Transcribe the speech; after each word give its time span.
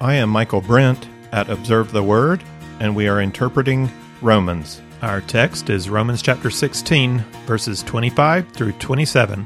I 0.00 0.14
am 0.14 0.30
Michael 0.30 0.60
Brent 0.60 1.08
at 1.32 1.50
Observe 1.50 1.90
the 1.90 2.04
Word, 2.04 2.44
and 2.78 2.94
we 2.94 3.08
are 3.08 3.20
interpreting 3.20 3.90
Romans. 4.22 4.80
Our 5.02 5.20
text 5.22 5.70
is 5.70 5.90
Romans 5.90 6.22
chapter 6.22 6.50
16, 6.50 7.18
verses 7.46 7.82
25 7.82 8.52
through 8.52 8.72
27. 8.74 9.44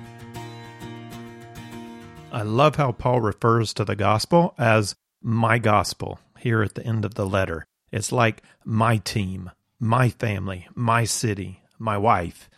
I 2.30 2.42
love 2.42 2.76
how 2.76 2.92
Paul 2.92 3.22
refers 3.22 3.72
to 3.72 3.84
the 3.86 3.96
gospel 3.96 4.54
as 4.58 4.94
my 5.22 5.56
gospel 5.56 6.18
here 6.38 6.62
at 6.62 6.74
the 6.74 6.84
end 6.84 7.06
of 7.06 7.14
the 7.14 7.26
letter. 7.26 7.64
It's 7.90 8.12
like 8.12 8.42
my 8.62 8.98
team, 8.98 9.50
my 9.80 10.10
family, 10.10 10.68
my 10.74 11.04
city, 11.04 11.62
my 11.78 11.96
wife, 11.96 12.50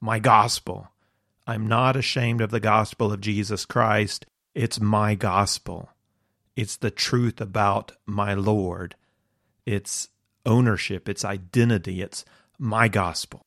my 0.00 0.18
gospel. 0.18 0.88
I'm 1.46 1.66
not 1.66 1.96
ashamed 1.96 2.40
of 2.40 2.50
the 2.50 2.60
gospel 2.60 3.12
of 3.12 3.20
Jesus 3.20 3.66
Christ. 3.66 4.24
It's 4.54 4.80
my 4.80 5.14
gospel. 5.14 5.90
It's 6.56 6.76
the 6.76 6.90
truth 6.90 7.40
about 7.40 7.92
my 8.06 8.34
Lord. 8.34 8.94
It's 9.64 10.08
ownership, 10.44 11.08
it's 11.08 11.24
identity, 11.24 12.02
it's 12.02 12.24
my 12.58 12.88
gospel. 12.88 13.46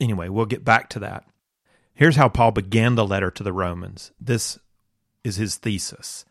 Anyway, 0.00 0.28
we'll 0.28 0.46
get 0.46 0.64
back 0.64 0.88
to 0.90 0.98
that. 1.00 1.24
Here's 1.94 2.16
how 2.16 2.28
Paul 2.28 2.52
began 2.52 2.94
the 2.94 3.06
letter 3.06 3.30
to 3.32 3.42
the 3.42 3.52
Romans. 3.52 4.12
This 4.20 4.58
is 5.24 5.36
his 5.36 5.56
thesis 5.56 6.24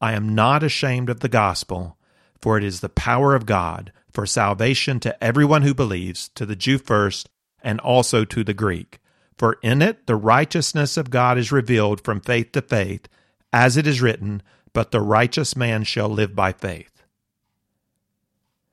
I 0.00 0.14
am 0.14 0.34
not 0.34 0.64
ashamed 0.64 1.08
of 1.08 1.20
the 1.20 1.28
gospel, 1.28 1.96
for 2.40 2.58
it 2.58 2.64
is 2.64 2.80
the 2.80 2.88
power 2.88 3.34
of 3.36 3.46
God 3.46 3.92
for 4.12 4.26
salvation 4.26 4.98
to 5.00 5.24
everyone 5.24 5.62
who 5.62 5.74
believes, 5.74 6.28
to 6.30 6.44
the 6.44 6.56
Jew 6.56 6.78
first, 6.78 7.28
and 7.62 7.80
also 7.80 8.24
to 8.24 8.42
the 8.42 8.52
Greek. 8.52 8.98
For 9.38 9.58
in 9.62 9.80
it 9.80 10.06
the 10.06 10.16
righteousness 10.16 10.96
of 10.96 11.10
God 11.10 11.38
is 11.38 11.52
revealed 11.52 12.02
from 12.02 12.20
faith 12.20 12.52
to 12.52 12.62
faith, 12.62 13.08
as 13.52 13.76
it 13.76 13.86
is 13.86 14.02
written, 14.02 14.42
but 14.72 14.90
the 14.90 15.00
righteous 15.00 15.56
man 15.56 15.84
shall 15.84 16.08
live 16.08 16.34
by 16.34 16.52
faith. 16.52 17.02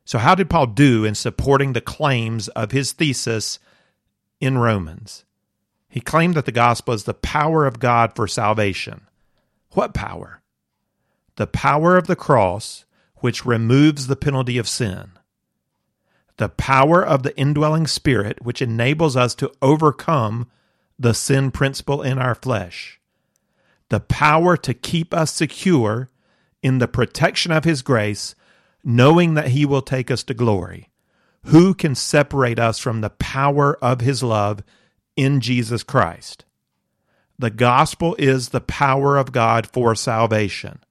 So, 0.05 0.17
how 0.17 0.35
did 0.35 0.49
Paul 0.49 0.67
do 0.67 1.05
in 1.05 1.15
supporting 1.15 1.73
the 1.73 1.81
claims 1.81 2.47
of 2.49 2.71
his 2.71 2.93
thesis 2.93 3.59
in 4.39 4.57
Romans? 4.57 5.25
He 5.87 6.01
claimed 6.01 6.35
that 6.35 6.45
the 6.45 6.51
gospel 6.51 6.93
is 6.93 7.03
the 7.03 7.13
power 7.13 7.65
of 7.65 7.79
God 7.79 8.15
for 8.15 8.27
salvation. 8.27 9.01
What 9.71 9.93
power? 9.93 10.41
The 11.35 11.47
power 11.47 11.95
of 11.95 12.07
the 12.07 12.15
cross, 12.15 12.85
which 13.17 13.45
removes 13.45 14.07
the 14.07 14.15
penalty 14.15 14.57
of 14.57 14.67
sin. 14.67 15.11
The 16.37 16.49
power 16.49 17.05
of 17.05 17.23
the 17.23 17.37
indwelling 17.37 17.85
spirit, 17.85 18.43
which 18.43 18.61
enables 18.61 19.15
us 19.15 19.35
to 19.35 19.51
overcome 19.61 20.49
the 20.97 21.13
sin 21.13 21.51
principle 21.51 22.01
in 22.01 22.17
our 22.17 22.35
flesh 22.35 22.98
the 23.89 23.99
power 23.99 24.55
to 24.57 24.73
keep 24.73 25.13
us 25.13 25.33
secure 25.33 26.09
in 26.61 26.77
the 26.77 26.87
protection 26.87 27.51
of 27.51 27.63
His 27.63 27.81
grace, 27.81 28.35
knowing 28.83 29.33
that 29.33 29.49
He 29.49 29.65
will 29.65 29.81
take 29.81 30.09
us 30.09 30.23
to 30.23 30.33
glory. 30.33 30.89
Who 31.45 31.73
can 31.73 31.95
separate 31.95 32.59
us 32.59 32.79
from 32.79 33.01
the 33.01 33.09
power 33.11 33.77
of 33.83 34.01
His 34.01 34.23
love 34.23 34.63
in 35.15 35.41
Jesus 35.41 35.83
Christ? 35.83 36.45
The 37.37 37.49
gospel 37.49 38.15
is 38.19 38.49
the 38.49 38.61
power 38.61 39.17
of 39.17 39.31
God 39.31 39.65
for 39.65 39.95
salvation. 39.95 40.83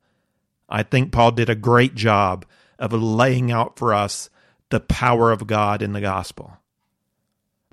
I 0.69 0.83
think 0.83 1.12
Paul 1.12 1.33
did 1.33 1.51
a 1.51 1.55
great 1.55 1.95
job 1.95 2.47
of 2.79 2.93
laying 2.93 3.53
out 3.53 3.79
for 3.79 3.93
us 3.93 4.31
the 4.71 4.81
power 4.81 5.31
of 5.31 5.47
God 5.47 5.83
in 5.83 5.93
the 5.93 6.01
gospel. 6.01 6.59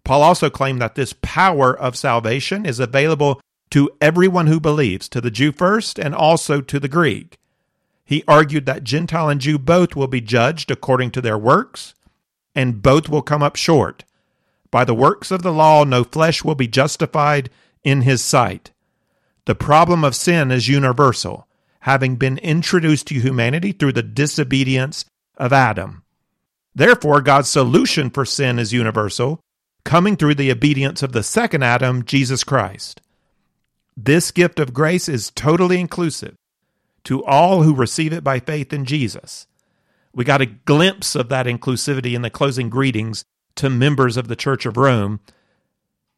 Paul 0.04 0.22
also 0.22 0.50
claimed 0.50 0.82
that 0.82 0.96
this 0.96 1.14
power 1.22 1.78
of 1.78 1.96
salvation 1.96 2.66
is 2.66 2.80
available 2.80 3.42
to 3.72 3.90
everyone 4.00 4.48
who 4.48 4.60
believes, 4.60 5.10
to 5.10 5.22
the 5.22 5.32
Jew 5.32 5.52
first 5.52 6.00
and 6.00 6.14
also 6.14 6.62
to 6.62 6.80
the 6.80 6.88
Greek. 6.88 7.38
He 8.06 8.24
argued 8.28 8.66
that 8.68 8.84
Gentile 8.84 9.30
and 9.30 9.42
Jew 9.42 9.58
both 9.58 9.96
will 9.96 10.08
be 10.08 10.22
judged 10.22 10.70
according 10.70 11.12
to 11.12 11.22
their 11.22 11.38
works, 11.38 11.96
and 12.54 12.82
both 12.82 13.10
will 13.10 13.24
come 13.24 13.42
up 13.42 13.56
short. 13.56 14.04
By 14.72 14.86
the 14.86 14.94
works 14.94 15.32
of 15.32 15.42
the 15.42 15.52
law, 15.52 15.84
no 15.84 16.04
flesh 16.04 16.44
will 16.44 16.56
be 16.56 16.68
justified 16.68 17.50
in 17.84 18.02
his 18.02 18.24
sight. 18.24 18.72
The 19.46 19.56
problem 19.56 20.04
of 20.04 20.16
sin 20.16 20.52
is 20.52 20.68
universal, 20.68 21.48
having 21.82 22.16
been 22.16 22.38
introduced 22.40 23.08
to 23.08 23.16
humanity 23.16 23.72
through 23.72 23.94
the 23.94 24.04
disobedience 24.04 25.06
of 25.38 25.54
Adam. 25.54 26.04
Therefore, 26.74 27.22
God's 27.22 27.50
solution 27.50 28.10
for 28.10 28.26
sin 28.26 28.60
is 28.60 28.74
universal, 28.74 29.40
coming 29.84 30.16
through 30.16 30.36
the 30.36 30.52
obedience 30.52 31.04
of 31.04 31.14
the 31.14 31.24
second 31.24 31.64
Adam, 31.64 32.04
Jesus 32.04 32.44
Christ. 32.44 33.02
This 33.98 34.32
gift 34.32 34.60
of 34.60 34.74
grace 34.74 35.08
is 35.08 35.32
totally 35.32 35.80
inclusive 35.80 36.36
to 37.06 37.24
all 37.24 37.64
who 37.64 37.74
receive 37.74 38.12
it 38.12 38.24
by 38.24 38.40
faith 38.40 38.74
in 38.74 38.86
Jesus. 38.86 39.48
We 40.14 40.26
got 40.26 40.42
a 40.42 40.46
glimpse 40.46 41.16
of 41.16 41.30
that 41.30 41.46
inclusivity 41.46 42.14
in 42.14 42.22
the 42.22 42.30
closing 42.30 42.70
greetings 42.70 43.24
to 43.56 43.70
members 43.70 44.18
of 44.18 44.28
the 44.28 44.36
Church 44.36 44.66
of 44.66 44.78
Rome. 44.78 45.20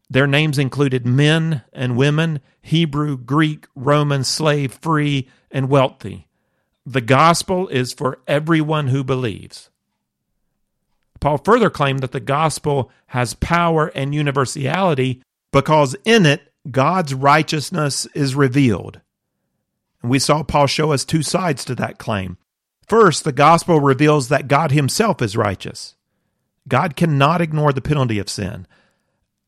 Their 0.09 0.27
names 0.27 0.57
included 0.57 1.05
men 1.05 1.63
and 1.73 1.97
women, 1.97 2.39
Hebrew, 2.61 3.17
Greek, 3.17 3.67
Roman, 3.75 4.23
slave, 4.23 4.73
free, 4.73 5.27
and 5.51 5.69
wealthy. 5.69 6.27
The 6.85 7.01
gospel 7.01 7.67
is 7.67 7.93
for 7.93 8.19
everyone 8.27 8.87
who 8.87 9.03
believes. 9.03 9.69
Paul 11.19 11.39
further 11.39 11.69
claimed 11.69 11.99
that 11.99 12.11
the 12.11 12.19
gospel 12.19 12.91
has 13.07 13.33
power 13.33 13.87
and 13.87 14.15
universality 14.15 15.21
because 15.51 15.95
in 16.05 16.25
it 16.25 16.46
God's 16.71 17.13
righteousness 17.13 18.05
is 18.13 18.35
revealed. 18.35 19.01
And 20.01 20.11
we 20.11 20.19
saw 20.19 20.43
Paul 20.43 20.67
show 20.67 20.91
us 20.91 21.05
two 21.05 21.23
sides 21.23 21.65
to 21.65 21.75
that 21.75 21.97
claim. 21.97 22.37
First, 22.87 23.23
the 23.23 23.31
gospel 23.31 23.79
reveals 23.79 24.29
that 24.29 24.47
God 24.47 24.71
himself 24.71 25.21
is 25.21 25.35
righteous. 25.35 25.95
God 26.67 26.95
cannot 26.95 27.41
ignore 27.41 27.73
the 27.73 27.81
penalty 27.81 28.19
of 28.19 28.29
sin. 28.29 28.67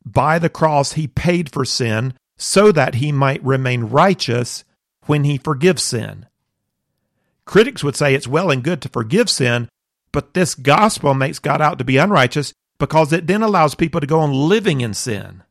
By 0.05 0.39
the 0.39 0.49
cross, 0.49 0.93
he 0.93 1.07
paid 1.07 1.51
for 1.51 1.65
sin 1.65 2.13
so 2.37 2.71
that 2.71 2.95
he 2.95 3.11
might 3.11 3.43
remain 3.43 3.85
righteous 3.85 4.63
when 5.05 5.23
he 5.23 5.37
forgives 5.37 5.83
sin. 5.83 6.25
Critics 7.45 7.83
would 7.83 7.95
say 7.95 8.13
it's 8.13 8.27
well 8.27 8.51
and 8.51 8.63
good 8.63 8.81
to 8.81 8.89
forgive 8.89 9.29
sin, 9.29 9.69
but 10.11 10.33
this 10.33 10.55
gospel 10.55 11.13
makes 11.13 11.39
God 11.39 11.61
out 11.61 11.77
to 11.79 11.83
be 11.83 11.97
unrighteous 11.97 12.53
because 12.77 13.11
it 13.11 13.27
then 13.27 13.41
allows 13.41 13.75
people 13.75 13.99
to 13.99 14.07
go 14.07 14.19
on 14.19 14.31
living 14.33 14.81
in 14.81 14.93
sin. 14.93 15.43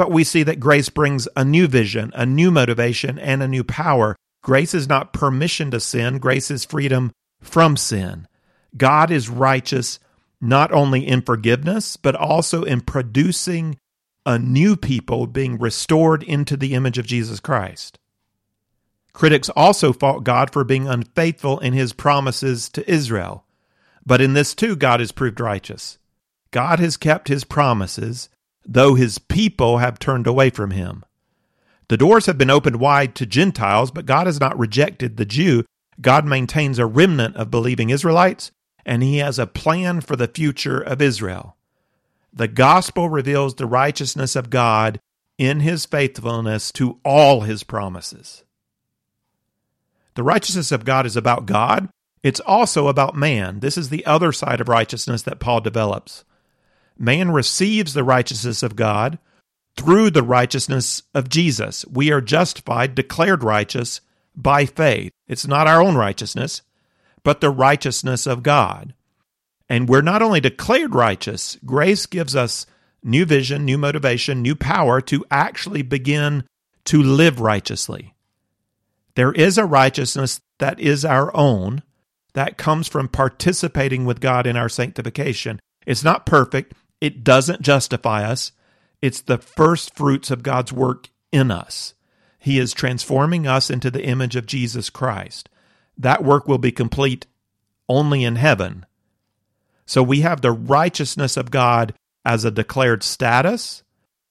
But 0.00 0.10
we 0.10 0.24
see 0.24 0.42
that 0.44 0.60
grace 0.60 0.88
brings 0.88 1.28
a 1.36 1.44
new 1.44 1.66
vision, 1.66 2.10
a 2.14 2.24
new 2.24 2.50
motivation, 2.50 3.18
and 3.18 3.42
a 3.42 3.48
new 3.48 3.62
power. 3.62 4.16
Grace 4.42 4.72
is 4.72 4.88
not 4.88 5.12
permission 5.12 5.70
to 5.72 5.78
sin, 5.78 6.16
grace 6.16 6.50
is 6.50 6.64
freedom 6.64 7.12
from 7.42 7.76
sin. 7.76 8.26
God 8.74 9.10
is 9.10 9.28
righteous 9.28 9.98
not 10.40 10.72
only 10.72 11.06
in 11.06 11.20
forgiveness, 11.20 11.98
but 11.98 12.16
also 12.16 12.62
in 12.62 12.80
producing 12.80 13.76
a 14.24 14.38
new 14.38 14.74
people 14.74 15.26
being 15.26 15.58
restored 15.58 16.22
into 16.22 16.56
the 16.56 16.72
image 16.72 16.96
of 16.96 17.04
Jesus 17.04 17.38
Christ. 17.38 17.98
Critics 19.12 19.50
also 19.50 19.92
fault 19.92 20.24
God 20.24 20.50
for 20.50 20.64
being 20.64 20.88
unfaithful 20.88 21.58
in 21.58 21.74
his 21.74 21.92
promises 21.92 22.70
to 22.70 22.90
Israel. 22.90 23.44
But 24.06 24.22
in 24.22 24.32
this 24.32 24.54
too, 24.54 24.76
God 24.76 25.02
is 25.02 25.12
proved 25.12 25.40
righteous. 25.40 25.98
God 26.52 26.78
has 26.78 26.96
kept 26.96 27.28
his 27.28 27.44
promises, 27.44 28.30
though 28.72 28.94
his 28.94 29.18
people 29.18 29.78
have 29.78 29.98
turned 29.98 30.28
away 30.28 30.48
from 30.48 30.70
him. 30.70 31.04
The 31.88 31.96
doors 31.96 32.26
have 32.26 32.38
been 32.38 32.50
opened 32.50 32.76
wide 32.76 33.16
to 33.16 33.26
Gentiles, 33.26 33.90
but 33.90 34.06
God 34.06 34.26
has 34.28 34.38
not 34.38 34.56
rejected 34.56 35.16
the 35.16 35.24
Jew. 35.24 35.64
God 36.00 36.24
maintains 36.24 36.78
a 36.78 36.86
remnant 36.86 37.34
of 37.34 37.50
believing 37.50 37.90
Israelites, 37.90 38.52
and 38.86 39.02
he 39.02 39.18
has 39.18 39.40
a 39.40 39.46
plan 39.46 40.00
for 40.00 40.14
the 40.14 40.28
future 40.28 40.80
of 40.80 41.02
Israel. 41.02 41.56
The 42.32 42.46
gospel 42.46 43.08
reveals 43.08 43.56
the 43.56 43.66
righteousness 43.66 44.36
of 44.36 44.50
God 44.50 45.00
in 45.36 45.60
his 45.60 45.84
faithfulness 45.84 46.70
to 46.72 47.00
all 47.04 47.40
his 47.40 47.64
promises. 47.64 48.44
The 50.14 50.22
righteousness 50.22 50.70
of 50.70 50.84
God 50.84 51.06
is 51.06 51.16
about 51.16 51.46
God. 51.46 51.88
It's 52.22 52.40
also 52.40 52.86
about 52.86 53.16
man. 53.16 53.58
This 53.60 53.76
is 53.76 53.88
the 53.88 54.06
other 54.06 54.30
side 54.30 54.60
of 54.60 54.68
righteousness 54.68 55.22
that 55.22 55.40
Paul 55.40 55.60
develops 55.60 56.24
man 57.00 57.32
receives 57.32 57.94
the 57.94 58.04
righteousness 58.04 58.62
of 58.62 58.76
God 58.76 59.18
through 59.76 60.10
the 60.10 60.22
righteousness 60.22 61.02
of 61.14 61.28
Jesus. 61.28 61.86
We 61.86 62.12
are 62.12 62.20
justified, 62.20 62.94
declared 62.94 63.42
righteous 63.42 64.00
by 64.36 64.66
faith. 64.66 65.10
It's 65.26 65.46
not 65.46 65.66
our 65.66 65.82
own 65.82 65.96
righteousness, 65.96 66.62
but 67.22 67.40
the 67.40 67.50
righteousness 67.50 68.26
of 68.26 68.42
God. 68.42 68.94
And 69.68 69.88
we're 69.88 70.02
not 70.02 70.22
only 70.22 70.40
declared 70.40 70.94
righteous, 70.94 71.56
grace 71.64 72.04
gives 72.06 72.36
us 72.36 72.66
new 73.02 73.24
vision, 73.24 73.64
new 73.64 73.78
motivation, 73.78 74.42
new 74.42 74.54
power 74.54 75.00
to 75.02 75.24
actually 75.30 75.82
begin 75.82 76.44
to 76.84 77.02
live 77.02 77.40
righteously. 77.40 78.14
There 79.14 79.32
is 79.32 79.58
a 79.58 79.64
righteousness 79.64 80.40
that 80.58 80.78
is 80.78 81.04
our 81.04 81.34
own 81.36 81.82
that 82.34 82.58
comes 82.58 82.88
from 82.88 83.08
participating 83.08 84.04
with 84.04 84.20
God 84.20 84.46
in 84.46 84.56
our 84.56 84.68
sanctification. 84.68 85.60
It's 85.86 86.04
not 86.04 86.26
perfect, 86.26 86.74
it 87.00 87.24
doesn't 87.24 87.62
justify 87.62 88.24
us. 88.24 88.52
It's 89.00 89.22
the 89.22 89.38
first 89.38 89.94
fruits 89.94 90.30
of 90.30 90.42
God's 90.42 90.72
work 90.72 91.08
in 91.32 91.50
us. 91.50 91.94
He 92.38 92.58
is 92.58 92.72
transforming 92.72 93.46
us 93.46 93.70
into 93.70 93.90
the 93.90 94.04
image 94.04 94.36
of 94.36 94.46
Jesus 94.46 94.90
Christ. 94.90 95.48
that 96.00 96.24
work 96.24 96.48
will 96.48 96.58
be 96.58 96.72
complete 96.72 97.26
only 97.88 98.24
in 98.24 98.36
heaven. 98.36 98.86
So 99.84 100.02
we 100.02 100.20
have 100.20 100.40
the 100.40 100.52
righteousness 100.52 101.36
of 101.36 101.50
God 101.50 101.94
as 102.24 102.44
a 102.44 102.50
declared 102.50 103.02
status, 103.02 103.82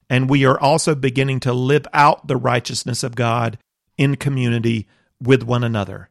and 0.10 0.30
we 0.30 0.46
are 0.46 0.60
also 0.60 0.96
beginning 0.96 1.40
to 1.42 1.54
live 1.54 1.86
out 1.94 2.28
the 2.28 2.38
righteousness 2.38 3.04
of 3.04 3.16
God 3.16 3.58
in 3.98 4.16
community 4.16 4.88
with 5.22 5.44
one 5.44 5.64
another. 5.64 6.10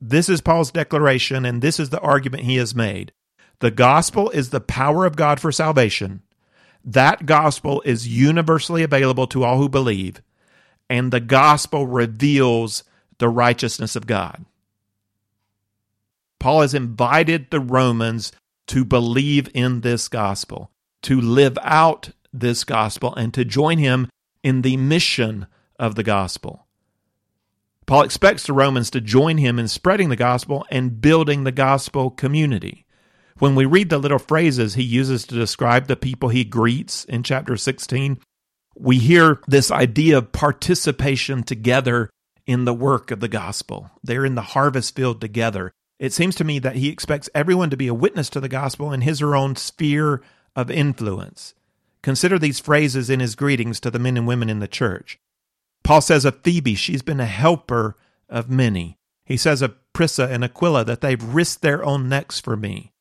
This 0.00 0.28
is 0.28 0.40
Paul's 0.40 0.72
declaration, 0.72 1.44
and 1.44 1.62
this 1.62 1.78
is 1.78 1.90
the 1.90 2.00
argument 2.00 2.44
he 2.44 2.56
has 2.56 2.74
made. 2.74 3.12
The 3.64 3.70
gospel 3.70 4.28
is 4.28 4.50
the 4.50 4.60
power 4.60 5.06
of 5.06 5.16
God 5.16 5.40
for 5.40 5.50
salvation. 5.50 6.20
That 6.84 7.24
gospel 7.24 7.80
is 7.86 8.06
universally 8.06 8.82
available 8.82 9.26
to 9.28 9.42
all 9.42 9.56
who 9.56 9.70
believe, 9.70 10.20
and 10.90 11.10
the 11.10 11.18
gospel 11.18 11.86
reveals 11.86 12.84
the 13.16 13.30
righteousness 13.30 13.96
of 13.96 14.06
God. 14.06 14.44
Paul 16.38 16.60
has 16.60 16.74
invited 16.74 17.48
the 17.48 17.58
Romans 17.58 18.32
to 18.66 18.84
believe 18.84 19.48
in 19.54 19.80
this 19.80 20.08
gospel, 20.08 20.70
to 21.00 21.18
live 21.18 21.56
out 21.62 22.10
this 22.34 22.64
gospel, 22.64 23.14
and 23.14 23.32
to 23.32 23.46
join 23.46 23.78
him 23.78 24.10
in 24.42 24.60
the 24.60 24.76
mission 24.76 25.46
of 25.78 25.94
the 25.94 26.02
gospel. 26.02 26.66
Paul 27.86 28.02
expects 28.02 28.44
the 28.46 28.52
Romans 28.52 28.90
to 28.90 29.00
join 29.00 29.38
him 29.38 29.58
in 29.58 29.68
spreading 29.68 30.10
the 30.10 30.16
gospel 30.16 30.66
and 30.70 31.00
building 31.00 31.44
the 31.44 31.50
gospel 31.50 32.10
community. 32.10 32.83
When 33.38 33.54
we 33.54 33.64
read 33.64 33.90
the 33.90 33.98
little 33.98 34.18
phrases 34.18 34.74
he 34.74 34.82
uses 34.82 35.26
to 35.26 35.34
describe 35.34 35.86
the 35.86 35.96
people 35.96 36.28
he 36.28 36.44
greets 36.44 37.04
in 37.04 37.22
chapter 37.24 37.56
16, 37.56 38.18
we 38.76 38.98
hear 38.98 39.40
this 39.46 39.70
idea 39.70 40.18
of 40.18 40.32
participation 40.32 41.42
together 41.42 42.10
in 42.46 42.64
the 42.64 42.74
work 42.74 43.10
of 43.10 43.20
the 43.20 43.28
gospel. 43.28 43.90
They're 44.02 44.24
in 44.24 44.34
the 44.34 44.42
harvest 44.42 44.94
field 44.94 45.20
together. 45.20 45.72
It 45.98 46.12
seems 46.12 46.34
to 46.36 46.44
me 46.44 46.58
that 46.60 46.76
he 46.76 46.88
expects 46.88 47.30
everyone 47.34 47.70
to 47.70 47.76
be 47.76 47.88
a 47.88 47.94
witness 47.94 48.28
to 48.30 48.40
the 48.40 48.48
gospel 48.48 48.92
in 48.92 49.00
his 49.00 49.20
or 49.20 49.34
own 49.34 49.56
sphere 49.56 50.22
of 50.54 50.70
influence. 50.70 51.54
Consider 52.02 52.38
these 52.38 52.60
phrases 52.60 53.10
in 53.10 53.20
his 53.20 53.34
greetings 53.34 53.80
to 53.80 53.90
the 53.90 53.98
men 53.98 54.16
and 54.16 54.26
women 54.26 54.50
in 54.50 54.58
the 54.58 54.68
church. 54.68 55.18
Paul 55.82 56.00
says 56.00 56.24
of 56.24 56.42
Phoebe, 56.42 56.74
she's 56.74 57.02
been 57.02 57.20
a 57.20 57.26
helper 57.26 57.96
of 58.28 58.50
many. 58.50 58.98
He 59.24 59.36
says 59.36 59.62
of 59.62 59.74
Prisca 59.92 60.28
and 60.30 60.44
Aquila 60.44 60.84
that 60.84 61.00
they've 61.00 61.22
risked 61.22 61.62
their 61.62 61.84
own 61.84 62.08
necks 62.08 62.40
for 62.40 62.56
me. 62.56 62.92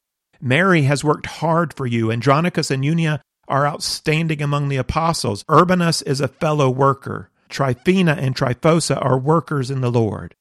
Mary 0.43 0.81
has 0.81 1.05
worked 1.05 1.25
hard 1.25 1.73
for 1.73 1.87
you. 1.87 2.11
Andronicus 2.11 2.69
and 2.69 2.83
Junia 2.83 3.21
are 3.47 3.65
outstanding 3.65 4.41
among 4.41 4.67
the 4.67 4.75
apostles. 4.75 5.45
Urbanus 5.49 6.01
is 6.01 6.19
a 6.19 6.27
fellow 6.27 6.69
worker. 6.69 7.29
Tryphena 7.47 8.17
and 8.19 8.35
Tryphosa 8.35 8.97
are 9.01 9.17
workers 9.17 9.71
in 9.71 9.79
the 9.79 9.91
Lord. 9.91 10.35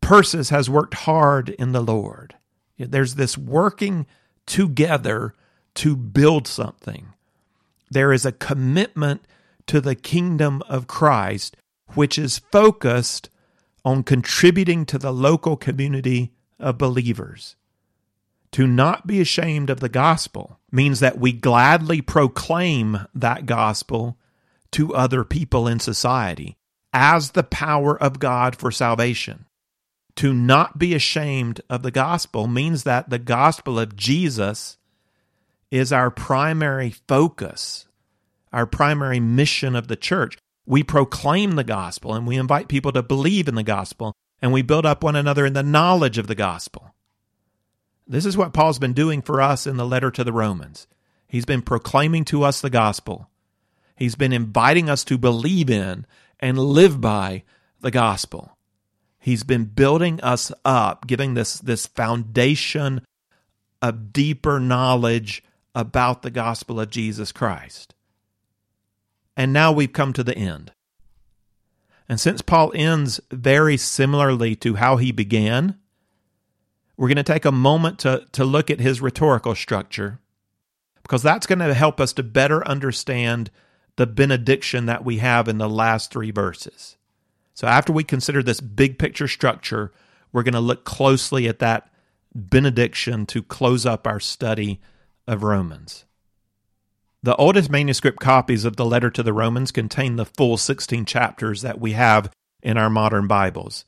Persis 0.00 0.48
has 0.48 0.70
worked 0.70 0.94
hard 0.94 1.50
in 1.50 1.72
the 1.72 1.82
Lord. 1.82 2.36
There's 2.78 3.16
this 3.16 3.36
working 3.36 4.06
together 4.46 5.34
to 5.74 5.94
build 5.94 6.46
something. 6.46 7.08
There 7.90 8.14
is 8.14 8.24
a 8.24 8.32
commitment 8.32 9.22
to 9.66 9.82
the 9.82 9.94
kingdom 9.94 10.62
of 10.68 10.86
Christ, 10.86 11.54
which 11.94 12.18
is 12.18 12.38
focused 12.50 13.28
on 13.84 14.04
contributing 14.04 14.86
to 14.86 14.98
the 14.98 15.12
local 15.12 15.58
community 15.58 16.32
of 16.58 16.78
believers. 16.78 17.56
To 18.52 18.66
not 18.66 19.06
be 19.06 19.20
ashamed 19.20 19.70
of 19.70 19.80
the 19.80 19.88
gospel 19.88 20.58
means 20.72 21.00
that 21.00 21.18
we 21.18 21.32
gladly 21.32 22.00
proclaim 22.00 23.06
that 23.14 23.46
gospel 23.46 24.18
to 24.72 24.94
other 24.94 25.24
people 25.24 25.66
in 25.66 25.80
society 25.80 26.56
as 26.92 27.32
the 27.32 27.42
power 27.42 28.00
of 28.00 28.18
God 28.18 28.56
for 28.56 28.70
salvation. 28.70 29.46
To 30.16 30.32
not 30.32 30.78
be 30.78 30.94
ashamed 30.94 31.60
of 31.70 31.82
the 31.82 31.90
gospel 31.90 32.48
means 32.48 32.82
that 32.84 33.10
the 33.10 33.18
gospel 33.18 33.78
of 33.78 33.94
Jesus 33.94 34.78
is 35.70 35.92
our 35.92 36.10
primary 36.10 36.90
focus, 36.90 37.86
our 38.52 38.66
primary 38.66 39.20
mission 39.20 39.76
of 39.76 39.88
the 39.88 39.96
church. 39.96 40.36
We 40.66 40.82
proclaim 40.82 41.52
the 41.52 41.64
gospel 41.64 42.14
and 42.14 42.26
we 42.26 42.36
invite 42.36 42.68
people 42.68 42.92
to 42.92 43.02
believe 43.02 43.46
in 43.46 43.54
the 43.54 43.62
gospel 43.62 44.12
and 44.40 44.52
we 44.52 44.62
build 44.62 44.86
up 44.86 45.02
one 45.02 45.16
another 45.16 45.46
in 45.46 45.52
the 45.52 45.62
knowledge 45.62 46.18
of 46.18 46.26
the 46.26 46.34
gospel. 46.34 46.94
This 48.08 48.24
is 48.24 48.36
what 48.36 48.54
Paul's 48.54 48.78
been 48.78 48.94
doing 48.94 49.20
for 49.20 49.40
us 49.40 49.66
in 49.66 49.76
the 49.76 49.86
letter 49.86 50.10
to 50.10 50.24
the 50.24 50.32
Romans. 50.32 50.86
He's 51.28 51.44
been 51.44 51.60
proclaiming 51.60 52.24
to 52.26 52.42
us 52.42 52.60
the 52.60 52.70
gospel. 52.70 53.28
He's 53.94 54.14
been 54.14 54.32
inviting 54.32 54.88
us 54.88 55.04
to 55.04 55.18
believe 55.18 55.68
in 55.68 56.06
and 56.40 56.58
live 56.58 57.00
by 57.00 57.42
the 57.80 57.90
gospel. 57.90 58.56
He's 59.18 59.42
been 59.42 59.66
building 59.66 60.20
us 60.22 60.50
up, 60.64 61.06
giving 61.06 61.34
this, 61.34 61.58
this 61.58 61.86
foundation 61.86 63.02
of 63.82 64.12
deeper 64.12 64.58
knowledge 64.58 65.44
about 65.74 66.22
the 66.22 66.30
gospel 66.30 66.80
of 66.80 66.90
Jesus 66.90 67.30
Christ. 67.30 67.94
And 69.36 69.52
now 69.52 69.70
we've 69.70 69.92
come 69.92 70.12
to 70.14 70.24
the 70.24 70.36
end. 70.36 70.72
And 72.08 72.18
since 72.18 72.40
Paul 72.40 72.72
ends 72.74 73.20
very 73.30 73.76
similarly 73.76 74.56
to 74.56 74.76
how 74.76 74.96
he 74.96 75.12
began, 75.12 75.78
we're 76.98 77.08
going 77.08 77.16
to 77.16 77.22
take 77.22 77.44
a 77.44 77.52
moment 77.52 78.00
to, 78.00 78.26
to 78.32 78.44
look 78.44 78.70
at 78.70 78.80
his 78.80 79.00
rhetorical 79.00 79.54
structure 79.54 80.18
because 81.02 81.22
that's 81.22 81.46
going 81.46 81.60
to 81.60 81.72
help 81.72 82.00
us 82.00 82.12
to 82.12 82.22
better 82.22 82.66
understand 82.66 83.50
the 83.96 84.06
benediction 84.06 84.86
that 84.86 85.04
we 85.04 85.18
have 85.18 85.48
in 85.48 85.58
the 85.58 85.68
last 85.68 86.10
three 86.10 86.32
verses. 86.32 86.96
So, 87.54 87.66
after 87.66 87.92
we 87.92 88.04
consider 88.04 88.42
this 88.42 88.60
big 88.60 88.98
picture 88.98 89.26
structure, 89.26 89.92
we're 90.32 90.42
going 90.42 90.54
to 90.54 90.60
look 90.60 90.84
closely 90.84 91.48
at 91.48 91.60
that 91.60 91.90
benediction 92.34 93.26
to 93.26 93.42
close 93.42 93.86
up 93.86 94.06
our 94.06 94.20
study 94.20 94.80
of 95.26 95.42
Romans. 95.42 96.04
The 97.22 97.34
oldest 97.36 97.70
manuscript 97.70 98.20
copies 98.20 98.64
of 98.64 98.76
the 98.76 98.84
letter 98.84 99.10
to 99.10 99.22
the 99.22 99.32
Romans 99.32 99.72
contain 99.72 100.16
the 100.16 100.24
full 100.24 100.56
16 100.56 101.04
chapters 101.04 101.62
that 101.62 101.80
we 101.80 101.92
have 101.92 102.30
in 102.62 102.76
our 102.76 102.90
modern 102.90 103.26
Bibles. 103.26 103.84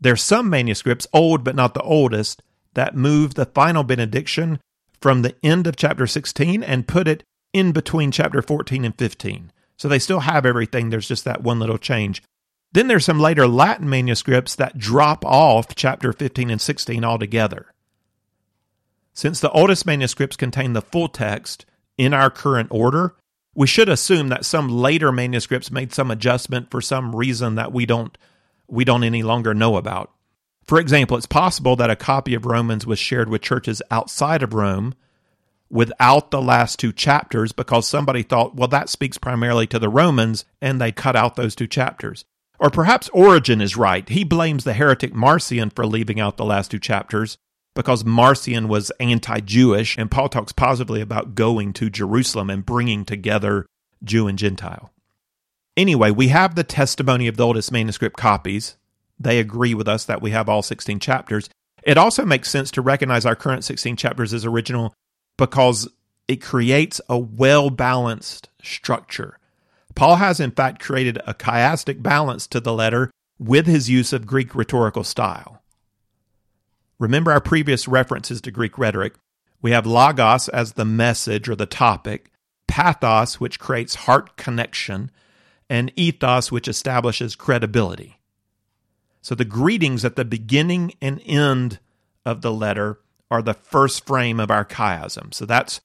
There's 0.00 0.22
some 0.22 0.50
manuscripts, 0.50 1.06
old 1.12 1.44
but 1.44 1.56
not 1.56 1.74
the 1.74 1.82
oldest, 1.82 2.42
that 2.74 2.96
move 2.96 3.34
the 3.34 3.46
final 3.46 3.82
benediction 3.82 4.60
from 5.00 5.22
the 5.22 5.34
end 5.42 5.66
of 5.66 5.76
chapter 5.76 6.06
16 6.06 6.62
and 6.62 6.88
put 6.88 7.08
it 7.08 7.22
in 7.52 7.72
between 7.72 8.10
chapter 8.10 8.42
14 8.42 8.84
and 8.84 8.96
15. 8.98 9.50
So 9.76 9.88
they 9.88 9.98
still 9.98 10.20
have 10.20 10.46
everything, 10.46 10.90
there's 10.90 11.08
just 11.08 11.24
that 11.24 11.42
one 11.42 11.58
little 11.58 11.78
change. 11.78 12.22
Then 12.72 12.88
there's 12.88 13.04
some 13.04 13.20
later 13.20 13.46
Latin 13.46 13.88
manuscripts 13.88 14.54
that 14.56 14.78
drop 14.78 15.24
off 15.24 15.74
chapter 15.74 16.12
15 16.12 16.50
and 16.50 16.60
16 16.60 17.04
altogether. 17.04 17.72
Since 19.14 19.40
the 19.40 19.50
oldest 19.50 19.86
manuscripts 19.86 20.36
contain 20.36 20.74
the 20.74 20.82
full 20.82 21.08
text 21.08 21.64
in 21.96 22.12
our 22.12 22.28
current 22.28 22.68
order, 22.70 23.14
we 23.54 23.66
should 23.66 23.88
assume 23.88 24.28
that 24.28 24.44
some 24.44 24.68
later 24.68 25.10
manuscripts 25.10 25.70
made 25.70 25.94
some 25.94 26.10
adjustment 26.10 26.70
for 26.70 26.82
some 26.82 27.16
reason 27.16 27.54
that 27.54 27.72
we 27.72 27.86
don't 27.86 28.18
we 28.68 28.84
don't 28.84 29.04
any 29.04 29.22
longer 29.22 29.54
know 29.54 29.76
about. 29.76 30.12
For 30.64 30.80
example, 30.80 31.16
it's 31.16 31.26
possible 31.26 31.76
that 31.76 31.90
a 31.90 31.96
copy 31.96 32.34
of 32.34 32.44
Romans 32.44 32.86
was 32.86 32.98
shared 32.98 33.28
with 33.28 33.42
churches 33.42 33.82
outside 33.90 34.42
of 34.42 34.52
Rome 34.54 34.94
without 35.70 36.30
the 36.30 36.42
last 36.42 36.78
two 36.78 36.92
chapters 36.92 37.52
because 37.52 37.86
somebody 37.86 38.22
thought, 38.22 38.56
well, 38.56 38.68
that 38.68 38.88
speaks 38.88 39.18
primarily 39.18 39.66
to 39.68 39.78
the 39.78 39.88
Romans, 39.88 40.44
and 40.60 40.80
they 40.80 40.92
cut 40.92 41.16
out 41.16 41.36
those 41.36 41.54
two 41.54 41.66
chapters. 41.66 42.24
Or 42.58 42.70
perhaps 42.70 43.08
Origen 43.10 43.60
is 43.60 43.76
right. 43.76 44.08
He 44.08 44.24
blames 44.24 44.64
the 44.64 44.72
heretic 44.72 45.14
Marcion 45.14 45.70
for 45.70 45.86
leaving 45.86 46.18
out 46.18 46.36
the 46.36 46.44
last 46.44 46.70
two 46.70 46.78
chapters 46.78 47.36
because 47.74 48.04
Marcion 48.04 48.68
was 48.68 48.90
anti 48.98 49.40
Jewish, 49.40 49.96
and 49.98 50.10
Paul 50.10 50.28
talks 50.28 50.52
positively 50.52 51.00
about 51.00 51.34
going 51.34 51.72
to 51.74 51.90
Jerusalem 51.90 52.48
and 52.48 52.64
bringing 52.64 53.04
together 53.04 53.66
Jew 54.02 54.26
and 54.26 54.38
Gentile. 54.38 54.90
Anyway, 55.76 56.10
we 56.10 56.28
have 56.28 56.54
the 56.54 56.64
testimony 56.64 57.28
of 57.28 57.36
the 57.36 57.44
oldest 57.44 57.70
manuscript 57.70 58.16
copies, 58.16 58.76
they 59.18 59.38
agree 59.38 59.74
with 59.74 59.88
us 59.88 60.04
that 60.04 60.22
we 60.22 60.30
have 60.30 60.48
all 60.48 60.62
16 60.62 61.00
chapters. 61.00 61.48
It 61.82 61.98
also 61.98 62.24
makes 62.24 62.50
sense 62.50 62.70
to 62.72 62.82
recognize 62.82 63.24
our 63.24 63.36
current 63.36 63.64
16 63.64 63.96
chapters 63.96 64.34
as 64.34 64.44
original 64.44 64.94
because 65.36 65.88
it 66.28 66.42
creates 66.42 67.00
a 67.08 67.18
well 67.18 67.70
balanced 67.70 68.48
structure. 68.62 69.38
Paul 69.94 70.16
has, 70.16 70.40
in 70.40 70.50
fact, 70.50 70.82
created 70.82 71.18
a 71.26 71.34
chiastic 71.34 72.02
balance 72.02 72.46
to 72.48 72.60
the 72.60 72.72
letter 72.72 73.10
with 73.38 73.66
his 73.66 73.88
use 73.88 74.12
of 74.12 74.26
Greek 74.26 74.54
rhetorical 74.54 75.04
style. 75.04 75.62
Remember 76.98 77.30
our 77.30 77.40
previous 77.40 77.86
references 77.86 78.40
to 78.42 78.50
Greek 78.50 78.78
rhetoric. 78.78 79.14
We 79.62 79.70
have 79.70 79.86
logos 79.86 80.48
as 80.48 80.72
the 80.72 80.84
message 80.84 81.48
or 81.48 81.56
the 81.56 81.66
topic, 81.66 82.30
pathos, 82.66 83.40
which 83.40 83.58
creates 83.58 83.94
heart 83.94 84.36
connection, 84.36 85.10
and 85.68 85.92
ethos, 85.96 86.52
which 86.52 86.68
establishes 86.68 87.34
credibility. 87.34 88.20
So 89.22 89.34
the 89.34 89.44
greetings 89.44 90.04
at 90.04 90.16
the 90.16 90.24
beginning 90.24 90.94
and 91.00 91.20
end 91.26 91.80
of 92.24 92.42
the 92.42 92.52
letter 92.52 93.00
are 93.30 93.42
the 93.42 93.54
first 93.54 94.06
frame 94.06 94.38
of 94.38 94.50
our 94.50 94.64
chiasm. 94.64 95.34
So 95.34 95.46
that's 95.46 95.80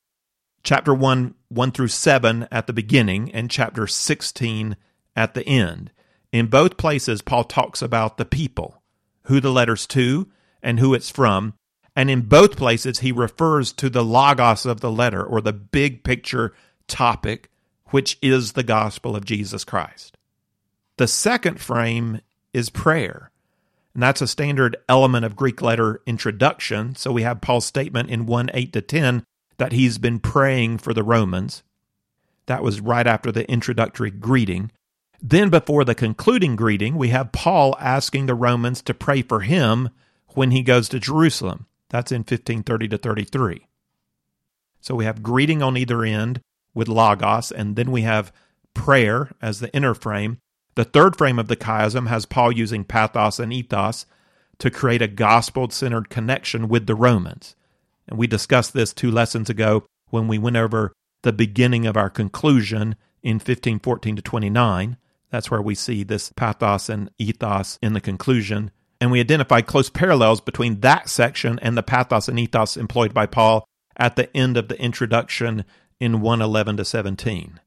chapter 0.64 0.94
1, 0.94 1.34
1 1.50 1.72
through 1.72 1.88
7 1.88 2.48
at 2.52 2.68
the 2.68 2.74
beginning, 2.74 3.32
and 3.32 3.50
chapter 3.50 3.88
16 3.88 4.78
at 5.16 5.34
the 5.34 5.46
end. 5.46 5.92
In 6.32 6.48
both 6.48 6.78
places, 6.78 7.22
Paul 7.22 7.44
talks 7.44 7.82
about 7.82 8.18
the 8.18 8.26
people 8.26 8.82
who 9.24 9.40
the 9.40 9.52
letter's 9.52 9.86
to 9.88 10.30
and 10.64 10.80
who 10.80 10.94
it's 10.94 11.10
from. 11.10 11.54
And 11.96 12.10
in 12.10 12.22
both 12.22 12.56
places, 12.56 13.00
he 13.00 13.12
refers 13.12 13.74
to 13.74 13.90
the 13.90 14.04
logos 14.04 14.66
of 14.66 14.80
the 14.80 14.92
letter 14.92 15.24
or 15.24 15.42
the 15.42 15.54
big 15.54 16.04
picture 16.04 16.54
topic, 16.88 17.50
which 17.92 18.18
is 18.22 18.54
the 18.54 18.64
gospel 18.64 19.16
of 19.16 19.26
Jesus 19.26 19.64
Christ. 19.64 20.18
The 20.98 21.08
second 21.08 21.60
frame 21.60 22.22
is 22.54 22.70
prayer. 22.70 23.32
And 23.94 24.02
that's 24.02 24.22
a 24.22 24.28
standard 24.28 24.78
element 24.88 25.26
of 25.26 25.36
Greek 25.36 25.62
letter 25.62 26.02
introduction. 26.06 26.96
So 26.96 27.12
we 27.12 27.24
have 27.24 27.42
Paul's 27.42 27.66
statement 27.66 28.10
in 28.10 28.26
1 28.26 28.50
8 28.54 28.74
to 28.74 28.82
10 28.82 29.24
that 29.58 29.74
he's 29.74 29.98
been 29.98 30.20
praying 30.20 30.78
for 30.80 30.94
the 30.94 31.04
Romans. 31.04 31.64
That 32.46 32.64
was 32.64 32.82
right 32.82 33.06
after 33.06 33.32
the 33.32 33.50
introductory 33.50 34.12
greeting. 34.12 34.72
Then, 35.22 35.50
before 35.50 35.86
the 35.86 35.94
concluding 35.94 36.56
greeting, 36.56 36.96
we 36.96 37.10
have 37.10 37.32
Paul 37.32 37.76
asking 37.80 38.26
the 38.26 38.34
Romans 38.34 38.82
to 38.84 38.94
pray 38.94 39.22
for 39.22 39.42
him 39.42 39.90
when 40.30 40.50
he 40.50 40.64
goes 40.64 40.90
to 40.90 41.00
Jerusalem. 41.00 41.68
That's 41.90 42.12
in 42.12 42.22
1530 42.22 42.88
to 42.88 42.98
33. 42.98 43.68
So 44.80 44.96
we 44.96 45.06
have 45.06 45.22
greeting 45.22 45.62
on 45.62 45.78
either 45.78 46.04
end 46.04 46.42
with 46.74 46.88
Logos, 46.88 47.52
and 47.52 47.76
then 47.76 47.92
we 47.92 48.02
have 48.02 48.32
prayer 48.74 49.32
as 49.42 49.60
the 49.60 49.74
inner 49.74 49.94
frame. 49.94 50.38
The 50.76 50.86
third 50.86 51.18
frame 51.18 51.40
of 51.40 51.48
the 51.48 51.58
chiasm 51.58 52.08
has 52.08 52.26
Paul 52.26 52.52
using 52.52 52.84
pathos 52.84 53.40
and 53.40 53.52
ethos 53.52 54.06
to 54.60 54.70
create 54.70 55.02
a 55.02 55.08
gospel 55.08 55.70
centered 55.70 56.10
connection 56.10 56.68
with 56.68 56.86
the 56.86 56.96
Romans. 56.96 57.56
And 58.08 58.18
we 58.18 58.28
discussed 58.28 58.74
this 58.74 58.94
two 58.94 59.12
lessons 59.12 59.50
ago 59.50 59.86
when 60.10 60.28
we 60.28 60.38
went 60.38 60.58
over 60.58 60.94
the 61.24 61.34
beginning 61.34 61.86
of 61.86 61.98
our 61.98 62.10
conclusion 62.10 62.96
in 63.24 63.36
1514 63.36 64.18
to 64.18 64.22
29. 64.22 64.98
That's 65.30 65.50
where 65.50 65.62
we 65.62 65.76
see 65.76 66.04
this 66.04 66.32
pathos 66.32 66.90
and 66.90 67.10
ethos 67.18 67.80
in 67.82 67.94
the 67.94 68.02
conclusion. 68.02 68.72
And 69.00 69.12
we 69.12 69.20
identified 69.20 69.66
close 69.66 69.90
parallels 69.90 70.42
between 70.42 70.82
that 70.82 71.10
section 71.10 71.58
and 71.62 71.78
the 71.78 71.84
pathos 71.84 72.28
and 72.28 72.40
ethos 72.40 72.78
employed 72.78 73.14
by 73.14 73.26
Paul 73.26 73.66
at 73.98 74.16
the 74.16 74.36
end 74.36 74.58
of 74.58 74.68
the 74.68 74.80
introduction 74.80 75.66
in 76.02 76.20
111 76.20 76.78
to 76.78 76.84
17. 76.84 77.60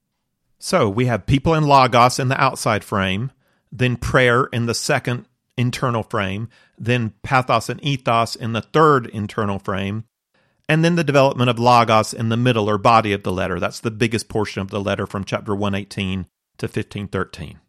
So 0.58 0.88
we 0.88 1.06
have 1.06 1.24
people 1.24 1.54
in 1.54 1.64
Logos 1.64 2.18
in 2.18 2.28
the 2.28 2.40
outside 2.40 2.82
frame, 2.82 3.30
then 3.70 3.96
prayer 3.96 4.46
in 4.46 4.66
the 4.66 4.74
second 4.74 5.26
internal 5.56 6.02
frame, 6.02 6.48
then 6.76 7.14
pathos 7.22 7.68
and 7.68 7.82
ethos 7.84 8.34
in 8.34 8.52
the 8.52 8.60
third 8.60 9.06
internal 9.06 9.60
frame, 9.60 10.04
and 10.68 10.84
then 10.84 10.96
the 10.96 11.04
development 11.04 11.48
of 11.48 11.60
Logos 11.60 12.12
in 12.12 12.28
the 12.28 12.36
middle 12.36 12.68
or 12.68 12.76
body 12.76 13.12
of 13.12 13.22
the 13.22 13.32
letter. 13.32 13.60
That's 13.60 13.78
the 13.78 13.92
biggest 13.92 14.28
portion 14.28 14.62
of 14.62 14.70
the 14.70 14.80
letter 14.80 15.06
from 15.06 15.24
chapter 15.24 15.54
118 15.54 16.26
to 16.58 16.66
1513. 16.66 17.60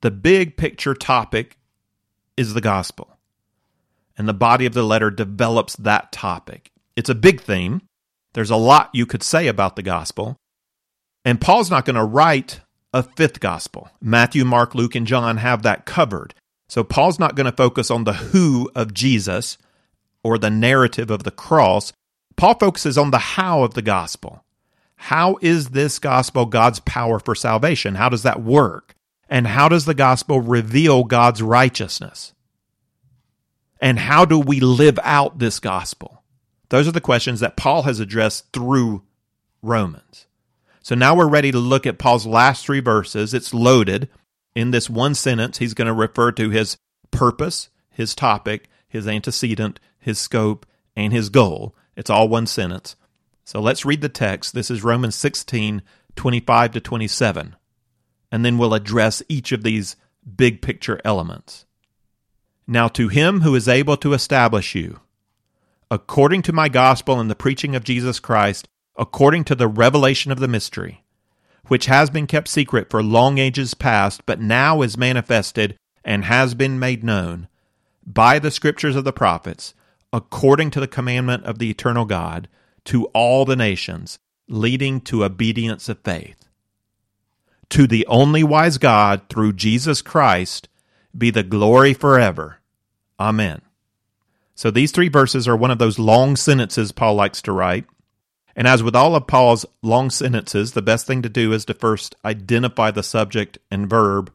The 0.00 0.10
big 0.10 0.56
picture 0.56 0.94
topic 0.94 1.58
is 2.38 2.54
the 2.54 2.62
gospel, 2.62 3.18
and 4.16 4.26
the 4.26 4.32
body 4.32 4.64
of 4.64 4.72
the 4.72 4.82
letter 4.82 5.10
develops 5.10 5.76
that 5.76 6.10
topic. 6.10 6.70
It's 6.96 7.10
a 7.10 7.14
big 7.14 7.42
theme. 7.42 7.82
There's 8.36 8.50
a 8.50 8.56
lot 8.56 8.90
you 8.92 9.06
could 9.06 9.22
say 9.22 9.46
about 9.46 9.76
the 9.76 9.82
gospel, 9.82 10.36
and 11.24 11.40
Paul's 11.40 11.70
not 11.70 11.86
going 11.86 11.96
to 11.96 12.04
write 12.04 12.60
a 12.92 13.02
fifth 13.02 13.40
gospel. 13.40 13.88
Matthew, 13.98 14.44
Mark, 14.44 14.74
Luke, 14.74 14.94
and 14.94 15.06
John 15.06 15.38
have 15.38 15.62
that 15.62 15.86
covered. 15.86 16.34
So 16.68 16.84
Paul's 16.84 17.18
not 17.18 17.34
going 17.34 17.46
to 17.46 17.56
focus 17.56 17.90
on 17.90 18.04
the 18.04 18.12
who 18.12 18.70
of 18.74 18.92
Jesus 18.92 19.56
or 20.22 20.36
the 20.36 20.50
narrative 20.50 21.10
of 21.10 21.22
the 21.22 21.30
cross. 21.30 21.94
Paul 22.36 22.58
focuses 22.58 22.98
on 22.98 23.10
the 23.10 23.16
how 23.16 23.62
of 23.62 23.72
the 23.72 23.80
gospel. 23.80 24.44
How 24.96 25.38
is 25.40 25.70
this 25.70 25.98
gospel 25.98 26.44
God's 26.44 26.80
power 26.80 27.18
for 27.18 27.34
salvation? 27.34 27.94
How 27.94 28.10
does 28.10 28.24
that 28.24 28.42
work? 28.42 28.94
And 29.30 29.46
how 29.46 29.70
does 29.70 29.86
the 29.86 29.94
gospel 29.94 30.42
reveal 30.42 31.04
God's 31.04 31.40
righteousness? 31.40 32.34
And 33.80 33.98
how 33.98 34.26
do 34.26 34.38
we 34.38 34.60
live 34.60 34.98
out 35.02 35.38
this 35.38 35.58
gospel? 35.58 36.15
Those 36.68 36.88
are 36.88 36.92
the 36.92 37.00
questions 37.00 37.40
that 37.40 37.56
Paul 37.56 37.82
has 37.82 38.00
addressed 38.00 38.52
through 38.52 39.02
Romans. 39.62 40.26
So 40.82 40.94
now 40.94 41.16
we're 41.16 41.28
ready 41.28 41.50
to 41.50 41.58
look 41.58 41.86
at 41.86 41.98
Paul's 41.98 42.26
last 42.26 42.64
three 42.64 42.80
verses. 42.80 43.34
It's 43.34 43.54
loaded. 43.54 44.08
In 44.54 44.70
this 44.70 44.88
one 44.88 45.14
sentence, 45.14 45.58
he's 45.58 45.74
going 45.74 45.86
to 45.86 45.92
refer 45.92 46.32
to 46.32 46.50
his 46.50 46.76
purpose, 47.10 47.68
his 47.90 48.14
topic, 48.14 48.68
his 48.88 49.06
antecedent, 49.06 49.80
his 49.98 50.18
scope, 50.18 50.64
and 50.94 51.12
his 51.12 51.28
goal. 51.28 51.74
It's 51.96 52.10
all 52.10 52.28
one 52.28 52.46
sentence. 52.46 52.96
So 53.44 53.60
let's 53.60 53.84
read 53.84 54.00
the 54.00 54.08
text. 54.08 54.54
This 54.54 54.70
is 54.70 54.84
Romans 54.84 55.14
16, 55.14 55.82
25 56.14 56.72
to 56.72 56.80
27. 56.80 57.56
And 58.32 58.44
then 58.44 58.58
we'll 58.58 58.74
address 58.74 59.22
each 59.28 59.52
of 59.52 59.62
these 59.62 59.96
big 60.36 60.62
picture 60.62 61.00
elements. 61.04 61.64
Now, 62.66 62.88
to 62.88 63.08
him 63.08 63.42
who 63.42 63.54
is 63.54 63.68
able 63.68 63.96
to 63.98 64.12
establish 64.12 64.74
you, 64.74 65.00
according 65.90 66.42
to 66.42 66.52
my 66.52 66.68
gospel 66.68 67.20
and 67.20 67.30
the 67.30 67.36
preaching 67.36 67.74
of 67.76 67.84
Jesus 67.84 68.18
Christ, 68.20 68.68
according 68.96 69.44
to 69.44 69.54
the 69.54 69.68
revelation 69.68 70.32
of 70.32 70.40
the 70.40 70.48
mystery, 70.48 71.04
which 71.66 71.86
has 71.86 72.10
been 72.10 72.26
kept 72.26 72.48
secret 72.48 72.90
for 72.90 73.02
long 73.02 73.38
ages 73.38 73.74
past, 73.74 74.24
but 74.26 74.40
now 74.40 74.82
is 74.82 74.96
manifested 74.96 75.76
and 76.04 76.24
has 76.24 76.54
been 76.54 76.78
made 76.78 77.04
known 77.04 77.48
by 78.06 78.38
the 78.38 78.50
scriptures 78.50 78.96
of 78.96 79.04
the 79.04 79.12
prophets, 79.12 79.74
according 80.12 80.70
to 80.70 80.80
the 80.80 80.88
commandment 80.88 81.44
of 81.44 81.58
the 81.58 81.70
eternal 81.70 82.04
God 82.04 82.48
to 82.84 83.06
all 83.06 83.44
the 83.44 83.56
nations, 83.56 84.18
leading 84.48 85.00
to 85.00 85.24
obedience 85.24 85.88
of 85.88 85.98
faith. 86.04 86.48
To 87.70 87.88
the 87.88 88.06
only 88.06 88.44
wise 88.44 88.78
God, 88.78 89.22
through 89.28 89.54
Jesus 89.54 90.02
Christ, 90.02 90.68
be 91.16 91.30
the 91.30 91.42
glory 91.42 91.94
forever. 91.94 92.58
Amen. 93.18 93.60
So 94.56 94.72
these 94.72 94.90
three 94.90 95.08
verses 95.08 95.46
are 95.46 95.56
one 95.56 95.70
of 95.70 95.78
those 95.78 96.00
long 96.00 96.34
sentences 96.34 96.90
Paul 96.90 97.14
likes 97.14 97.40
to 97.42 97.52
write. 97.52 97.84
And 98.56 98.66
as 98.66 98.82
with 98.82 98.96
all 98.96 99.14
of 99.14 99.28
Paul's 99.28 99.64
long 99.82 100.10
sentences, 100.10 100.72
the 100.72 100.82
best 100.82 101.06
thing 101.06 101.22
to 101.22 101.28
do 101.28 101.52
is 101.52 101.64
to 101.66 101.74
first 101.74 102.16
identify 102.24 102.90
the 102.90 103.04
subject 103.04 103.58
and 103.70 103.88
verb. 103.88 104.32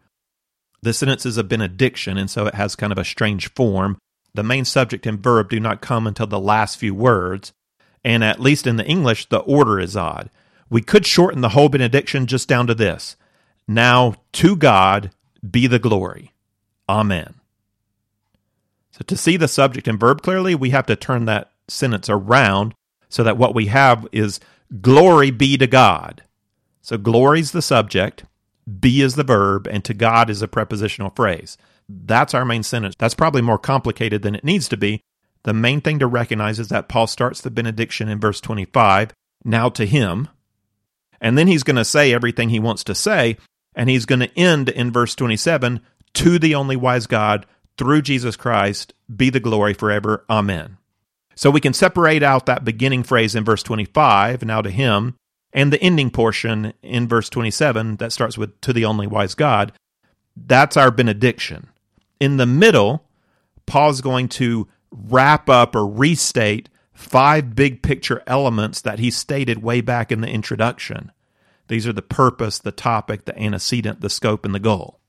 The 0.81 0.93
sentence 0.93 1.25
is 1.25 1.37
a 1.37 1.43
benediction, 1.43 2.17
and 2.17 2.29
so 2.29 2.45
it 2.45 2.55
has 2.55 2.77
kind 2.77 2.93
of 2.93 2.97
a 2.97 3.03
strange 3.03 3.51
form. 3.53 3.97
The 4.33 4.43
main 4.43 4.63
subject 4.63 5.05
and 5.05 5.19
verb 5.19 5.49
do 5.49 5.59
not 5.59 5.81
come 5.81 6.07
until 6.07 6.27
the 6.27 6.39
last 6.39 6.77
few 6.77 6.95
words 6.95 7.51
and 8.03 8.23
at 8.23 8.39
least 8.39 8.67
in 8.67 8.77
the 8.77 8.85
English, 8.85 9.27
the 9.29 9.39
order 9.39 9.79
is 9.79 9.95
odd. 9.95 10.29
We 10.69 10.81
could 10.81 11.05
shorten 11.05 11.41
the 11.41 11.49
whole 11.49 11.69
benediction 11.69 12.27
just 12.27 12.47
down 12.47 12.67
to 12.67 12.75
this 12.75 13.15
Now 13.67 14.15
to 14.33 14.55
God 14.55 15.11
be 15.49 15.67
the 15.67 15.79
glory. 15.79 16.33
Amen. 16.87 17.35
So 19.01 19.05
to 19.05 19.17
see 19.17 19.35
the 19.35 19.47
subject 19.47 19.87
and 19.87 19.99
verb 19.99 20.21
clearly, 20.21 20.53
we 20.53 20.69
have 20.69 20.85
to 20.85 20.95
turn 20.95 21.25
that 21.25 21.49
sentence 21.67 22.07
around 22.07 22.75
so 23.09 23.23
that 23.23 23.35
what 23.35 23.55
we 23.55 23.65
have 23.65 24.07
is 24.11 24.39
glory 24.79 25.31
be 25.31 25.57
to 25.57 25.65
God. 25.65 26.21
So 26.83 26.99
glory 26.99 27.39
is 27.39 27.51
the 27.51 27.63
subject, 27.63 28.25
be 28.79 29.01
is 29.01 29.15
the 29.15 29.23
verb, 29.23 29.67
and 29.67 29.83
to 29.85 29.95
God 29.95 30.29
is 30.29 30.43
a 30.43 30.47
prepositional 30.47 31.09
phrase. 31.15 31.57
That's 31.89 32.35
our 32.35 32.45
main 32.45 32.61
sentence. 32.61 32.93
That's 32.99 33.15
probably 33.15 33.41
more 33.41 33.57
complicated 33.57 34.21
than 34.21 34.35
it 34.35 34.43
needs 34.43 34.69
to 34.69 34.77
be, 34.77 35.01
the 35.41 35.53
main 35.53 35.81
thing 35.81 35.97
to 35.97 36.05
recognize 36.05 36.59
is 36.59 36.67
that 36.67 36.87
Paul 36.87 37.07
starts 37.07 37.41
the 37.41 37.49
benediction 37.49 38.07
in 38.07 38.19
verse 38.19 38.39
25, 38.39 39.13
now 39.43 39.69
to 39.69 39.87
him. 39.87 40.27
And 41.19 41.35
then 41.39 41.47
he's 41.47 41.63
going 41.63 41.77
to 41.77 41.85
say 41.85 42.13
everything 42.13 42.49
he 42.49 42.59
wants 42.59 42.83
to 42.83 42.93
say. 42.93 43.37
And 43.73 43.89
he's 43.89 44.05
going 44.05 44.19
to 44.19 44.37
end 44.37 44.69
in 44.69 44.91
verse 44.91 45.15
27 45.15 45.81
to 46.13 46.37
the 46.37 46.53
only 46.53 46.75
wise 46.75 47.07
God, 47.07 47.47
through 47.77 48.01
Jesus 48.01 48.35
Christ, 48.35 48.93
be 49.13 49.29
the 49.29 49.39
glory 49.39 49.73
forever. 49.73 50.25
Amen. 50.29 50.77
So 51.35 51.49
we 51.49 51.61
can 51.61 51.73
separate 51.73 52.23
out 52.23 52.45
that 52.45 52.65
beginning 52.65 53.03
phrase 53.03 53.35
in 53.35 53.43
verse 53.43 53.63
25, 53.63 54.43
now 54.43 54.61
to 54.61 54.69
him, 54.69 55.15
and 55.53 55.71
the 55.71 55.81
ending 55.81 56.11
portion 56.11 56.73
in 56.81 57.07
verse 57.07 57.29
27 57.29 57.97
that 57.97 58.11
starts 58.11 58.37
with 58.37 58.59
to 58.61 58.73
the 58.73 58.85
only 58.85 59.07
wise 59.07 59.35
God. 59.35 59.73
That's 60.35 60.77
our 60.77 60.91
benediction. 60.91 61.69
In 62.19 62.37
the 62.37 62.45
middle, 62.45 63.05
Paul's 63.65 64.01
going 64.01 64.29
to 64.29 64.67
wrap 64.91 65.49
up 65.49 65.75
or 65.75 65.87
restate 65.87 66.69
five 66.93 67.55
big 67.55 67.81
picture 67.81 68.21
elements 68.27 68.81
that 68.81 68.99
he 68.99 69.09
stated 69.09 69.63
way 69.63 69.81
back 69.81 70.11
in 70.11 70.21
the 70.21 70.29
introduction. 70.29 71.11
These 71.67 71.87
are 71.87 71.93
the 71.93 72.01
purpose, 72.01 72.59
the 72.59 72.71
topic, 72.71 73.25
the 73.25 73.37
antecedent, 73.41 74.01
the 74.01 74.09
scope, 74.09 74.45
and 74.45 74.53
the 74.53 74.59
goal. 74.59 74.99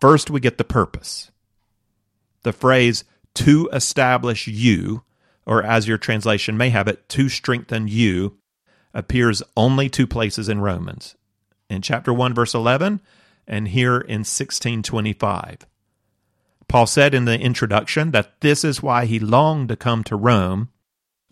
First, 0.00 0.30
we 0.30 0.40
get 0.40 0.58
the 0.58 0.64
purpose. 0.64 1.29
The 2.42 2.52
phrase 2.52 3.04
to 3.34 3.68
establish 3.72 4.46
you, 4.46 5.02
or 5.46 5.62
as 5.62 5.86
your 5.86 5.98
translation 5.98 6.56
may 6.56 6.70
have 6.70 6.88
it, 6.88 7.08
to 7.10 7.28
strengthen 7.28 7.88
you, 7.88 8.38
appears 8.92 9.42
only 9.56 9.88
two 9.88 10.06
places 10.06 10.48
in 10.48 10.60
Romans 10.60 11.16
in 11.68 11.80
chapter 11.80 12.12
1, 12.12 12.34
verse 12.34 12.52
11, 12.52 13.00
and 13.46 13.68
here 13.68 13.98
in 13.98 14.20
1625. 14.20 15.66
Paul 16.68 16.86
said 16.86 17.14
in 17.14 17.24
the 17.24 17.38
introduction 17.38 18.10
that 18.10 18.40
this 18.40 18.64
is 18.64 18.82
why 18.82 19.06
he 19.06 19.18
longed 19.18 19.68
to 19.68 19.76
come 19.76 20.04
to 20.04 20.16
Rome, 20.16 20.68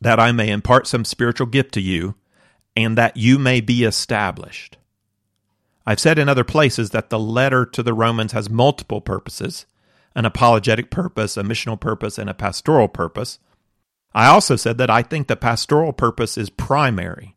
that 0.01 0.21
I 0.21 0.33
may 0.33 0.49
impart 0.49 0.87
some 0.87 1.05
spiritual 1.05 1.47
gift 1.47 1.75
to 1.75 1.81
you, 1.81 2.15
and 2.77 2.97
that 2.97 3.17
you 3.17 3.39
may 3.39 3.61
be 3.61 3.85
established. 3.85 4.77
I've 5.85 6.01
said 6.01 6.19
in 6.19 6.29
other 6.29 6.45
places 6.45 6.91
that 6.91 7.11
the 7.11 7.19
letter 7.19 7.65
to 7.67 7.83
the 7.83 7.95
Romans 7.95 8.33
has 8.33 8.51
multiple 8.51 9.01
purposes, 9.01 9.67
an 10.19 10.25
apologetic 10.25 10.91
purpose, 10.91 11.37
a 11.37 11.45
missional 11.45 11.79
purpose, 11.79 12.19
and 12.19 12.29
a 12.29 12.35
pastoral 12.35 12.89
purpose. 12.89 13.39
I 14.13 14.27
also 14.27 14.57
said 14.57 14.77
that 14.79 14.91
I 14.91 15.01
think 15.01 15.29
the 15.29 15.37
pastoral 15.37 15.93
purpose 15.93 16.37
is 16.37 16.51
primary. 16.51 17.37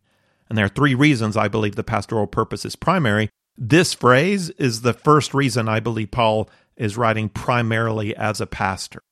And 0.50 0.58
there 0.58 0.66
are 0.66 0.70
three 0.70 0.96
reasons 0.96 1.38
I 1.38 1.48
believe 1.48 1.76
the 1.76 1.84
pastoral 1.84 2.26
purpose 2.26 2.66
is 2.66 2.76
primary. 2.76 3.30
This 3.56 3.94
phrase 3.94 4.50
is 4.52 4.82
the 4.82 4.94
first 4.94 5.36
reason 5.36 5.70
I 5.70 5.80
believe 5.80 6.10
Paul 6.10 6.50
is 6.76 6.98
writing 6.98 7.30
primarily 7.30 8.16
as 8.16 8.42
a 8.42 8.48
pastor. 8.48 9.04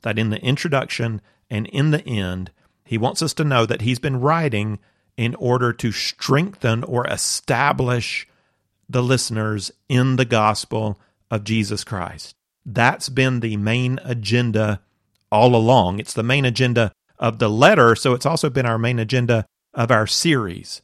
That 0.00 0.18
in 0.18 0.30
the 0.30 0.40
introduction 0.42 1.20
and 1.50 1.66
in 1.66 1.90
the 1.90 2.02
end, 2.06 2.52
he 2.86 2.96
wants 2.96 3.20
us 3.20 3.34
to 3.34 3.44
know 3.44 3.66
that 3.66 3.82
he's 3.82 3.98
been 3.98 4.20
writing 4.20 4.78
in 5.18 5.34
order 5.34 5.74
to 5.74 5.92
strengthen 5.92 6.82
or 6.82 7.06
establish 7.06 8.26
the 8.88 9.02
listeners 9.02 9.70
in 9.90 10.16
the 10.16 10.24
gospel 10.24 10.98
of 11.30 11.44
Jesus 11.44 11.84
Christ. 11.84 12.34
That's 12.64 13.08
been 13.08 13.40
the 13.40 13.56
main 13.56 14.00
agenda 14.04 14.80
all 15.30 15.54
along. 15.54 15.98
It's 15.98 16.14
the 16.14 16.22
main 16.22 16.44
agenda 16.44 16.92
of 17.18 17.38
the 17.38 17.48
letter, 17.48 17.94
so 17.94 18.14
it's 18.14 18.26
also 18.26 18.50
been 18.50 18.66
our 18.66 18.78
main 18.78 18.98
agenda 18.98 19.46
of 19.72 19.90
our 19.90 20.06
series 20.06 20.82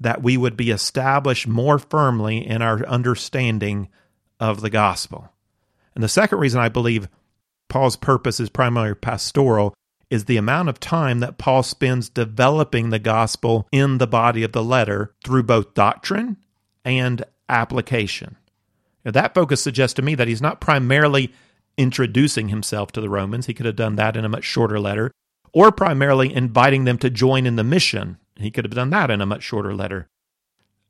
that 0.00 0.22
we 0.22 0.36
would 0.36 0.56
be 0.56 0.70
established 0.70 1.46
more 1.46 1.78
firmly 1.78 2.46
in 2.46 2.62
our 2.62 2.84
understanding 2.86 3.88
of 4.40 4.62
the 4.62 4.70
gospel. 4.70 5.30
And 5.94 6.02
the 6.02 6.08
second 6.08 6.38
reason 6.38 6.60
I 6.60 6.70
believe 6.70 7.08
Paul's 7.68 7.96
purpose 7.96 8.40
is 8.40 8.48
primarily 8.48 8.94
pastoral 8.94 9.74
is 10.08 10.24
the 10.24 10.38
amount 10.38 10.68
of 10.68 10.80
time 10.80 11.20
that 11.20 11.38
Paul 11.38 11.62
spends 11.62 12.08
developing 12.08 12.90
the 12.90 12.98
gospel 12.98 13.68
in 13.70 13.98
the 13.98 14.06
body 14.06 14.42
of 14.42 14.52
the 14.52 14.64
letter 14.64 15.14
through 15.24 15.44
both 15.44 15.74
doctrine 15.74 16.36
and 16.84 17.22
application. 17.48 18.36
Now, 19.04 19.12
that 19.12 19.34
focus 19.34 19.62
suggests 19.62 19.94
to 19.94 20.02
me 20.02 20.14
that 20.14 20.28
he's 20.28 20.42
not 20.42 20.60
primarily 20.60 21.32
introducing 21.76 22.48
himself 22.48 22.92
to 22.92 23.00
the 23.00 23.08
Romans. 23.08 23.46
He 23.46 23.54
could 23.54 23.66
have 23.66 23.76
done 23.76 23.96
that 23.96 24.16
in 24.16 24.24
a 24.24 24.28
much 24.28 24.44
shorter 24.44 24.78
letter, 24.78 25.10
or 25.52 25.72
primarily 25.72 26.34
inviting 26.34 26.84
them 26.84 26.98
to 26.98 27.10
join 27.10 27.46
in 27.46 27.56
the 27.56 27.64
mission. 27.64 28.18
He 28.36 28.50
could 28.50 28.64
have 28.64 28.74
done 28.74 28.90
that 28.90 29.10
in 29.10 29.20
a 29.20 29.26
much 29.26 29.42
shorter 29.42 29.74
letter. 29.74 30.06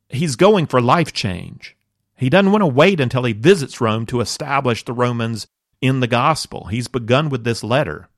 He's 0.09 0.37
going 0.37 0.67
for 0.67 0.81
life 0.81 1.13
change. 1.13 1.77
He 2.17 2.29
doesn't 2.29 2.53
want 2.53 2.63
to 2.63 2.67
wait 2.67 3.01
until 3.01 3.25
he 3.25 3.33
visits 3.33 3.81
Rome 3.81 4.07
to 4.07 4.21
establish 4.21 4.85
the 4.85 4.93
Romans 4.93 5.47
in 5.81 6.01
the 6.01 6.07
gospel. 6.07 6.67
He's 6.67 6.89
begun 6.89 7.29
with 7.29 7.45
this 7.45 7.65
letter. 7.65 8.09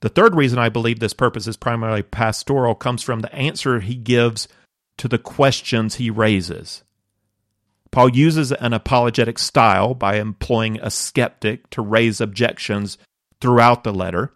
The 0.00 0.08
third 0.08 0.34
reason 0.34 0.58
I 0.58 0.68
believe 0.68 0.98
this 0.98 1.12
purpose 1.12 1.46
is 1.46 1.56
primarily 1.56 2.02
pastoral 2.02 2.74
comes 2.74 3.02
from 3.02 3.20
the 3.20 3.34
answer 3.34 3.80
he 3.80 3.94
gives 3.94 4.48
to 4.98 5.08
the 5.08 5.18
questions 5.18 5.94
he 5.94 6.10
raises. 6.10 6.82
Paul 7.96 8.10
uses 8.10 8.52
an 8.52 8.74
apologetic 8.74 9.38
style 9.38 9.94
by 9.94 10.16
employing 10.16 10.78
a 10.82 10.90
skeptic 10.90 11.70
to 11.70 11.80
raise 11.80 12.20
objections 12.20 12.98
throughout 13.40 13.84
the 13.84 13.94
letter. 13.94 14.34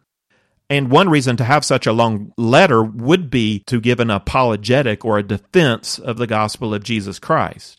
And 0.70 0.90
one 0.90 1.10
reason 1.10 1.36
to 1.36 1.44
have 1.44 1.62
such 1.62 1.86
a 1.86 1.92
long 1.92 2.32
letter 2.38 2.82
would 2.82 3.28
be 3.28 3.58
to 3.66 3.78
give 3.78 4.00
an 4.00 4.08
apologetic 4.08 5.04
or 5.04 5.18
a 5.18 5.22
defense 5.22 5.98
of 5.98 6.16
the 6.16 6.26
gospel 6.26 6.72
of 6.72 6.82
Jesus 6.82 7.18
Christ. 7.18 7.78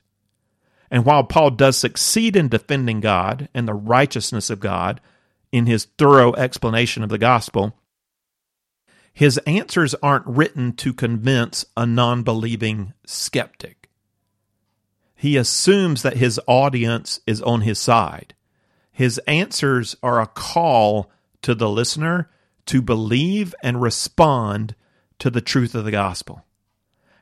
And 0.92 1.04
while 1.04 1.24
Paul 1.24 1.50
does 1.50 1.78
succeed 1.78 2.36
in 2.36 2.48
defending 2.48 3.00
God 3.00 3.50
and 3.52 3.68
the 3.68 3.74
righteousness 3.74 4.52
of 4.52 4.60
God, 4.60 5.02
in 5.52 5.66
his 5.66 5.86
thorough 5.98 6.36
explanation 6.36 7.02
of 7.02 7.10
the 7.10 7.18
gospel, 7.18 7.76
his 9.14 9.40
answers 9.48 9.96
aren't 9.96 10.28
written 10.28 10.74
to 10.74 10.94
convince 10.94 11.66
a 11.76 11.88
non 11.88 12.22
believing 12.22 12.94
skeptic. 13.08 13.81
He 15.22 15.38
assumes 15.38 16.02
that 16.02 16.18
his 16.18 16.42
audience 16.48 17.20
is 17.28 17.44
on 17.44 17.62
his 17.62 17.78
side. 17.78 18.34
His 18.92 19.20
answers 19.28 19.96
are 20.02 20.20
a 20.20 20.26
call 20.26 21.12
to 21.44 21.54
the 21.54 21.70
listener 21.70 22.32
to 22.66 22.82
believe 22.82 23.54
and 23.62 23.80
respond 23.80 24.74
to 25.20 25.30
the 25.30 25.40
truth 25.40 25.76
of 25.76 25.86
the 25.86 25.92
gospel. 25.92 26.44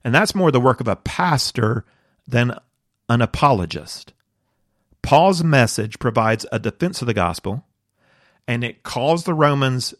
And 0.01 0.15
that's 0.15 0.33
more 0.33 0.49
the 0.49 0.61
work 0.61 0.79
of 0.79 0.87
a 0.87 0.95
pastor 0.95 1.83
than 2.25 2.57
an 3.09 3.21
apologist. 3.21 4.13
Paul's 5.01 5.43
message 5.43 5.99
provides 5.99 6.45
a 6.53 6.57
defense 6.57 7.01
of 7.01 7.05
the 7.05 7.13
gospel, 7.13 7.65
and 8.47 8.63
it 8.63 8.81
calls 8.81 9.25
the 9.25 9.33
Romans 9.33 9.93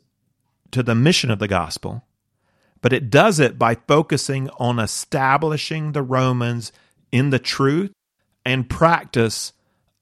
to 0.72 0.84
the 0.84 0.96
mission 0.96 1.30
of 1.32 1.40
the 1.40 1.50
gospel, 1.50 2.06
but 2.80 2.94
it 2.94 3.10
does 3.10 3.42
it 3.42 3.60
by 3.60 3.76
focusing 3.76 4.50
on 4.52 4.80
establishing 4.80 5.92
the 5.92 6.02
Romans 6.02 6.72
in 7.12 7.30
the 7.30 7.40
truth 7.40 7.92
and 8.46 8.70
practice 8.70 9.54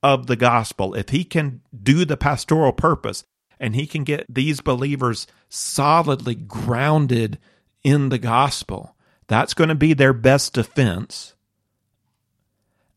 of 0.04 0.28
the 0.28 0.36
gospel. 0.36 0.94
If 0.94 1.10
he 1.10 1.24
can 1.24 1.62
do 1.84 2.06
the 2.06 2.18
pastoral 2.18 2.74
purpose 2.74 3.24
and 3.60 3.76
he 3.76 3.88
can 3.88 4.04
get 4.04 4.26
these 4.30 4.62
believers 4.62 5.28
solidly 5.50 6.36
grounded 6.36 7.40
in 7.84 8.10
the 8.10 8.20
gospel, 8.20 8.96
that's 9.28 9.54
going 9.54 9.70
to 9.70 9.76
be 9.76 9.94
their 9.94 10.14
best 10.14 10.54
defense. 10.54 11.34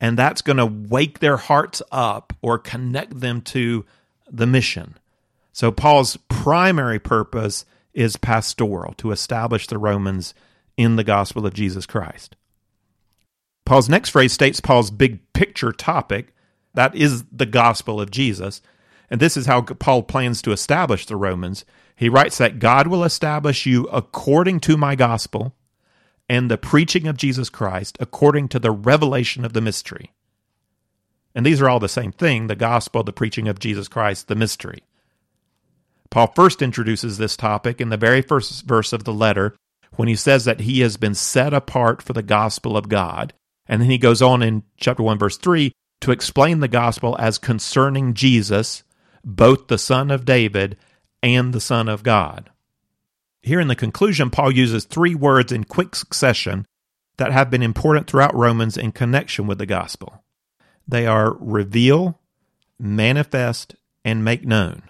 And 0.00 0.18
that's 0.18 0.42
going 0.42 0.56
to 0.56 0.66
wake 0.66 1.18
their 1.18 1.36
hearts 1.36 1.82
up 1.92 2.32
or 2.40 2.58
connect 2.58 3.20
them 3.20 3.40
to 3.42 3.84
the 4.30 4.46
mission. 4.46 4.96
So 5.52 5.70
Paul's 5.70 6.16
primary 6.28 6.98
purpose 6.98 7.66
is 7.92 8.16
pastoral, 8.16 8.94
to 8.94 9.10
establish 9.10 9.66
the 9.66 9.76
Romans 9.76 10.32
in 10.76 10.96
the 10.96 11.04
gospel 11.04 11.44
of 11.44 11.54
Jesus 11.54 11.86
Christ. 11.86 12.36
Paul's 13.70 13.88
next 13.88 14.10
phrase 14.10 14.32
states 14.32 14.58
Paul's 14.58 14.90
big 14.90 15.32
picture 15.32 15.70
topic 15.70 16.34
that 16.74 16.92
is 16.96 17.22
the 17.30 17.46
gospel 17.46 18.00
of 18.00 18.10
Jesus. 18.10 18.60
And 19.08 19.20
this 19.20 19.36
is 19.36 19.46
how 19.46 19.62
Paul 19.62 20.02
plans 20.02 20.42
to 20.42 20.50
establish 20.50 21.06
the 21.06 21.14
Romans. 21.14 21.64
He 21.94 22.08
writes 22.08 22.36
that 22.38 22.58
God 22.58 22.88
will 22.88 23.04
establish 23.04 23.66
you 23.66 23.84
according 23.92 24.58
to 24.62 24.76
my 24.76 24.96
gospel 24.96 25.54
and 26.28 26.50
the 26.50 26.58
preaching 26.58 27.06
of 27.06 27.16
Jesus 27.16 27.48
Christ 27.48 27.96
according 28.00 28.48
to 28.48 28.58
the 28.58 28.72
revelation 28.72 29.44
of 29.44 29.52
the 29.52 29.60
mystery. 29.60 30.10
And 31.32 31.46
these 31.46 31.62
are 31.62 31.68
all 31.68 31.78
the 31.78 31.88
same 31.88 32.10
thing 32.10 32.48
the 32.48 32.56
gospel, 32.56 33.04
the 33.04 33.12
preaching 33.12 33.46
of 33.46 33.60
Jesus 33.60 33.86
Christ, 33.86 34.26
the 34.26 34.34
mystery. 34.34 34.82
Paul 36.10 36.32
first 36.34 36.60
introduces 36.60 37.18
this 37.18 37.36
topic 37.36 37.80
in 37.80 37.90
the 37.90 37.96
very 37.96 38.20
first 38.20 38.66
verse 38.66 38.92
of 38.92 39.04
the 39.04 39.14
letter 39.14 39.54
when 39.94 40.08
he 40.08 40.16
says 40.16 40.44
that 40.44 40.62
he 40.62 40.80
has 40.80 40.96
been 40.96 41.14
set 41.14 41.54
apart 41.54 42.02
for 42.02 42.14
the 42.14 42.24
gospel 42.24 42.76
of 42.76 42.88
God. 42.88 43.32
And 43.70 43.80
then 43.80 43.88
he 43.88 43.98
goes 43.98 44.20
on 44.20 44.42
in 44.42 44.64
chapter 44.78 45.02
1, 45.04 45.16
verse 45.16 45.38
3 45.38 45.72
to 46.00 46.10
explain 46.10 46.58
the 46.58 46.68
gospel 46.68 47.16
as 47.20 47.38
concerning 47.38 48.14
Jesus, 48.14 48.82
both 49.24 49.68
the 49.68 49.78
Son 49.78 50.10
of 50.10 50.24
David 50.24 50.76
and 51.22 51.52
the 51.52 51.60
Son 51.60 51.88
of 51.88 52.02
God. 52.02 52.50
Here 53.42 53.60
in 53.60 53.68
the 53.68 53.76
conclusion, 53.76 54.28
Paul 54.28 54.50
uses 54.50 54.84
three 54.84 55.14
words 55.14 55.52
in 55.52 55.64
quick 55.64 55.94
succession 55.94 56.66
that 57.16 57.30
have 57.30 57.48
been 57.48 57.62
important 57.62 58.08
throughout 58.08 58.34
Romans 58.34 58.76
in 58.76 58.90
connection 58.90 59.46
with 59.46 59.58
the 59.58 59.66
gospel. 59.66 60.24
They 60.88 61.06
are 61.06 61.36
reveal, 61.38 62.18
manifest, 62.76 63.76
and 64.04 64.24
make 64.24 64.44
known. 64.44 64.82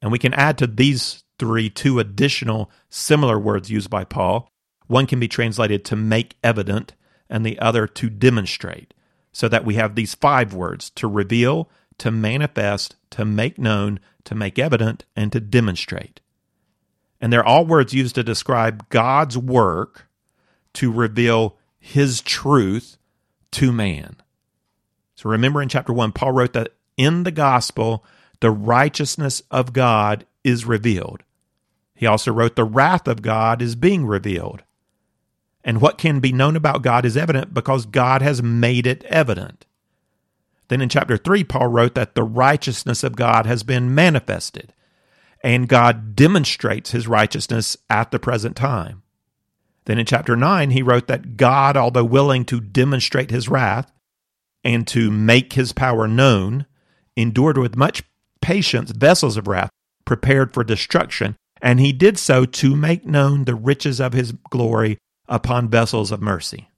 And 0.00 0.12
we 0.12 0.20
can 0.20 0.34
add 0.34 0.58
to 0.58 0.68
these 0.68 1.24
three 1.40 1.70
two 1.70 1.98
additional 1.98 2.70
similar 2.88 3.38
words 3.38 3.68
used 3.68 3.90
by 3.90 4.04
Paul. 4.04 4.48
One 4.86 5.06
can 5.06 5.18
be 5.18 5.28
translated 5.28 5.84
to 5.86 5.96
make 5.96 6.36
evident, 6.44 6.94
and 7.28 7.44
the 7.44 7.58
other 7.58 7.86
to 7.86 8.10
demonstrate, 8.10 8.94
so 9.32 9.48
that 9.48 9.64
we 9.64 9.74
have 9.74 9.94
these 9.94 10.14
five 10.14 10.54
words 10.54 10.90
to 10.90 11.08
reveal, 11.08 11.68
to 11.98 12.10
manifest, 12.10 12.96
to 13.10 13.24
make 13.24 13.58
known, 13.58 14.00
to 14.24 14.34
make 14.34 14.58
evident, 14.58 15.04
and 15.16 15.32
to 15.32 15.40
demonstrate. 15.40 16.20
And 17.20 17.32
they're 17.32 17.44
all 17.44 17.64
words 17.64 17.94
used 17.94 18.14
to 18.16 18.22
describe 18.22 18.88
God's 18.90 19.38
work 19.38 20.08
to 20.74 20.92
reveal 20.92 21.56
his 21.78 22.20
truth 22.20 22.98
to 23.52 23.72
man. 23.72 24.16
So 25.14 25.30
remember 25.30 25.62
in 25.62 25.68
chapter 25.68 25.92
1, 25.92 26.12
Paul 26.12 26.32
wrote 26.32 26.52
that 26.52 26.74
in 26.96 27.22
the 27.22 27.30
gospel, 27.30 28.04
the 28.40 28.50
righteousness 28.50 29.42
of 29.50 29.72
God 29.72 30.26
is 30.42 30.66
revealed. 30.66 31.22
He 31.94 32.06
also 32.06 32.32
wrote, 32.32 32.56
The 32.56 32.64
wrath 32.64 33.06
of 33.06 33.22
God 33.22 33.62
is 33.62 33.76
being 33.76 34.06
revealed. 34.06 34.62
And 35.64 35.80
what 35.80 35.96
can 35.96 36.20
be 36.20 36.32
known 36.32 36.56
about 36.56 36.82
God 36.82 37.06
is 37.06 37.16
evident 37.16 37.54
because 37.54 37.86
God 37.86 38.20
has 38.20 38.42
made 38.42 38.86
it 38.86 39.02
evident. 39.04 39.64
Then 40.68 40.82
in 40.82 40.90
chapter 40.90 41.16
3, 41.16 41.44
Paul 41.44 41.68
wrote 41.68 41.94
that 41.94 42.14
the 42.14 42.22
righteousness 42.22 43.02
of 43.02 43.16
God 43.16 43.46
has 43.46 43.62
been 43.62 43.94
manifested, 43.94 44.74
and 45.42 45.68
God 45.68 46.14
demonstrates 46.14 46.90
his 46.90 47.08
righteousness 47.08 47.76
at 47.88 48.10
the 48.10 48.18
present 48.18 48.56
time. 48.56 49.02
Then 49.86 49.98
in 49.98 50.06
chapter 50.06 50.36
9, 50.36 50.70
he 50.70 50.82
wrote 50.82 51.06
that 51.08 51.36
God, 51.36 51.76
although 51.76 52.04
willing 52.04 52.44
to 52.46 52.60
demonstrate 52.60 53.30
his 53.30 53.48
wrath 53.48 53.90
and 54.62 54.86
to 54.88 55.10
make 55.10 55.52
his 55.52 55.72
power 55.72 56.08
known, 56.08 56.66
endured 57.16 57.58
with 57.58 57.76
much 57.76 58.02
patience 58.40 58.90
vessels 58.90 59.36
of 59.36 59.46
wrath 59.46 59.70
prepared 60.04 60.52
for 60.52 60.64
destruction, 60.64 61.36
and 61.60 61.80
he 61.80 61.92
did 61.92 62.18
so 62.18 62.44
to 62.44 62.74
make 62.74 63.06
known 63.06 63.44
the 63.44 63.54
riches 63.54 64.00
of 64.00 64.12
his 64.12 64.32
glory 64.50 64.98
upon 65.28 65.68
vessels 65.68 66.12
of 66.12 66.20
mercy. 66.20 66.68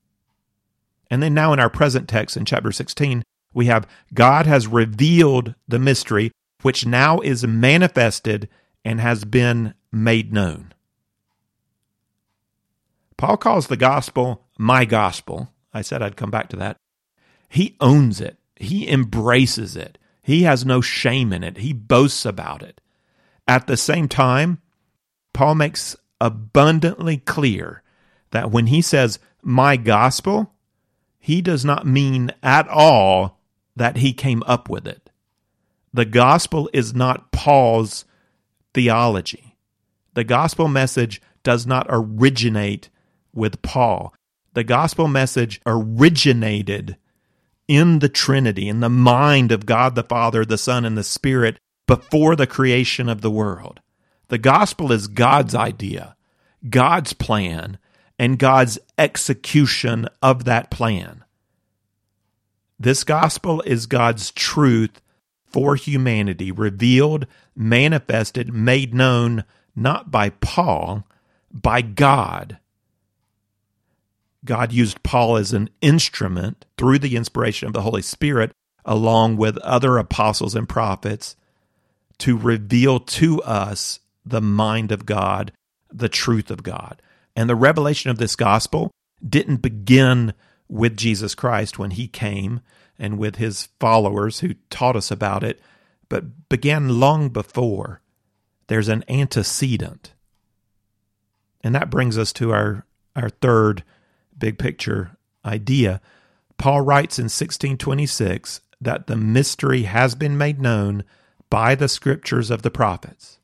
And 1.10 1.22
then 1.22 1.34
now 1.34 1.52
in 1.52 1.60
our 1.60 1.70
present 1.70 2.08
text 2.08 2.36
in 2.36 2.44
chapter 2.44 2.72
16, 2.72 3.22
we 3.54 3.66
have 3.66 3.86
God 4.12 4.46
has 4.46 4.66
revealed 4.66 5.54
the 5.68 5.78
mystery 5.78 6.32
which 6.62 6.86
now 6.86 7.20
is 7.20 7.46
manifested 7.46 8.48
and 8.84 9.00
has 9.00 9.24
been 9.24 9.74
made 9.92 10.32
known. 10.32 10.72
Paul 13.16 13.36
calls 13.36 13.68
the 13.68 13.76
gospel 13.76 14.44
my 14.58 14.84
gospel. 14.84 15.52
I 15.72 15.82
said 15.82 16.02
I'd 16.02 16.16
come 16.16 16.30
back 16.30 16.48
to 16.50 16.56
that. 16.56 16.76
He 17.48 17.76
owns 17.80 18.20
it, 18.20 18.38
he 18.56 18.88
embraces 18.90 19.76
it, 19.76 19.98
he 20.22 20.42
has 20.42 20.66
no 20.66 20.80
shame 20.80 21.32
in 21.32 21.44
it, 21.44 21.58
he 21.58 21.72
boasts 21.72 22.26
about 22.26 22.62
it. 22.62 22.80
At 23.46 23.66
the 23.66 23.76
same 23.76 24.08
time, 24.08 24.60
Paul 25.32 25.54
makes 25.54 25.96
abundantly 26.20 27.18
clear 27.18 27.82
that 28.30 28.50
when 28.50 28.66
he 28.66 28.82
says 28.82 29.18
my 29.42 29.76
gospel, 29.76 30.52
he 31.18 31.40
does 31.40 31.64
not 31.64 31.86
mean 31.86 32.30
at 32.42 32.68
all 32.68 33.40
that 33.74 33.98
he 33.98 34.12
came 34.12 34.42
up 34.46 34.68
with 34.68 34.86
it. 34.86 35.10
The 35.92 36.04
gospel 36.04 36.68
is 36.72 36.94
not 36.94 37.32
Paul's 37.32 38.04
theology. 38.74 39.56
The 40.14 40.24
gospel 40.24 40.68
message 40.68 41.22
does 41.42 41.66
not 41.66 41.86
originate 41.88 42.88
with 43.32 43.62
Paul. 43.62 44.14
The 44.54 44.64
gospel 44.64 45.08
message 45.08 45.60
originated 45.66 46.96
in 47.68 47.98
the 47.98 48.08
Trinity, 48.08 48.68
in 48.68 48.80
the 48.80 48.88
mind 48.88 49.52
of 49.52 49.66
God 49.66 49.94
the 49.94 50.02
Father, 50.02 50.44
the 50.44 50.58
Son, 50.58 50.84
and 50.84 50.96
the 50.96 51.04
Spirit 51.04 51.58
before 51.86 52.36
the 52.36 52.46
creation 52.46 53.08
of 53.08 53.20
the 53.20 53.30
world. 53.30 53.80
The 54.28 54.38
gospel 54.38 54.92
is 54.92 55.06
God's 55.06 55.54
idea, 55.54 56.16
God's 56.68 57.12
plan, 57.12 57.78
and 58.18 58.38
God's 58.38 58.78
execution 58.98 60.08
of 60.22 60.44
that 60.44 60.70
plan. 60.70 61.24
This 62.78 63.04
gospel 63.04 63.62
is 63.62 63.86
God's 63.86 64.30
truth 64.30 65.00
for 65.46 65.76
humanity, 65.76 66.52
revealed, 66.52 67.26
manifested, 67.54 68.52
made 68.52 68.92
known 68.92 69.44
not 69.74 70.10
by 70.10 70.30
Paul, 70.30 71.06
by 71.52 71.82
God. 71.82 72.58
God 74.44 74.72
used 74.72 75.02
Paul 75.02 75.36
as 75.36 75.52
an 75.52 75.70
instrument 75.80 76.64
through 76.78 76.98
the 77.00 77.16
inspiration 77.16 77.66
of 77.66 77.72
the 77.72 77.82
Holy 77.82 78.02
Spirit, 78.02 78.52
along 78.84 79.36
with 79.36 79.58
other 79.58 79.98
apostles 79.98 80.54
and 80.54 80.68
prophets, 80.68 81.36
to 82.18 82.36
reveal 82.36 83.00
to 83.00 83.42
us 83.42 84.00
the 84.24 84.40
mind 84.40 84.92
of 84.92 85.06
God, 85.06 85.52
the 85.92 86.08
truth 86.08 86.50
of 86.50 86.62
God. 86.62 87.00
And 87.36 87.50
the 87.50 87.54
revelation 87.54 88.10
of 88.10 88.16
this 88.18 88.34
gospel 88.34 88.90
didn't 89.26 89.58
begin 89.58 90.32
with 90.68 90.96
Jesus 90.96 91.34
Christ 91.34 91.78
when 91.78 91.92
he 91.92 92.08
came 92.08 92.60
and 92.98 93.18
with 93.18 93.36
his 93.36 93.68
followers 93.78 94.40
who 94.40 94.54
taught 94.70 94.96
us 94.96 95.10
about 95.10 95.44
it, 95.44 95.60
but 96.08 96.48
began 96.48 96.98
long 96.98 97.28
before. 97.28 98.00
There's 98.68 98.88
an 98.88 99.04
antecedent. 99.08 100.14
And 101.62 101.74
that 101.74 101.90
brings 101.90 102.16
us 102.16 102.32
to 102.34 102.52
our, 102.52 102.86
our 103.14 103.28
third 103.28 103.84
big 104.36 104.58
picture 104.58 105.16
idea. 105.44 106.00
Paul 106.58 106.80
writes 106.80 107.18
in 107.18 107.24
1626 107.24 108.60
that 108.80 109.06
the 109.06 109.16
mystery 109.16 109.82
has 109.82 110.14
been 110.14 110.38
made 110.38 110.60
known 110.60 111.04
by 111.50 111.74
the 111.74 111.88
scriptures 111.88 112.50
of 112.50 112.62
the 112.62 112.70
prophets. 112.70 113.38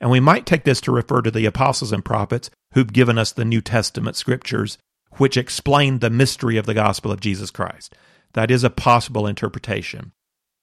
And 0.00 0.10
we 0.10 0.18
might 0.18 0.46
take 0.46 0.64
this 0.64 0.80
to 0.82 0.92
refer 0.92 1.22
to 1.22 1.30
the 1.30 1.46
apostles 1.46 1.92
and 1.92 2.04
prophets 2.04 2.50
who've 2.72 2.92
given 2.92 3.18
us 3.18 3.32
the 3.32 3.44
New 3.44 3.60
Testament 3.60 4.16
scriptures, 4.16 4.78
which 5.12 5.36
explain 5.36 5.98
the 5.98 6.10
mystery 6.10 6.56
of 6.56 6.66
the 6.66 6.74
gospel 6.74 7.12
of 7.12 7.20
Jesus 7.20 7.50
Christ. 7.50 7.94
That 8.32 8.50
is 8.50 8.64
a 8.64 8.70
possible 8.70 9.26
interpretation. 9.26 10.12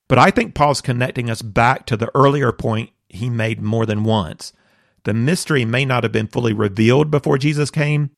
But 0.08 0.18
I 0.18 0.32
think 0.32 0.56
Paul's 0.56 0.82
connecting 0.82 1.30
us 1.30 1.42
back 1.42 1.86
to 1.86 1.98
the 1.98 2.12
earlier 2.16 2.52
point 2.52 2.90
he 3.10 3.30
made 3.30 3.62
more 3.62 3.86
than 3.86 4.04
once. 4.04 4.54
The 5.04 5.14
mystery 5.14 5.66
may 5.66 5.86
not 5.86 6.04
have 6.04 6.12
been 6.12 6.28
fully 6.28 6.54
revealed 6.54 7.12
before 7.12 7.38
Jesus 7.38 7.72
came, 7.72 8.12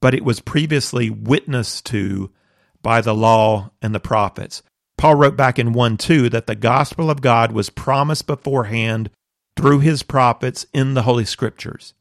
but 0.00 0.14
it 0.14 0.24
was 0.24 0.40
previously 0.40 1.08
witnessed 1.08 1.86
to 1.86 2.30
by 2.82 3.00
the 3.00 3.14
law 3.14 3.70
and 3.80 3.94
the 3.94 4.00
prophets. 4.00 4.62
Paul 4.96 5.14
wrote 5.14 5.36
back 5.36 5.58
in 5.58 5.72
1 5.72 5.96
2 5.96 6.28
that 6.30 6.46
the 6.46 6.54
gospel 6.54 7.10
of 7.10 7.22
God 7.22 7.52
was 7.52 7.70
promised 7.70 8.26
beforehand 8.26 9.10
through 9.56 9.80
his 9.80 10.02
prophets 10.02 10.66
in 10.74 10.94
the 10.94 11.02
Holy 11.02 11.24
Scriptures. 11.24 11.94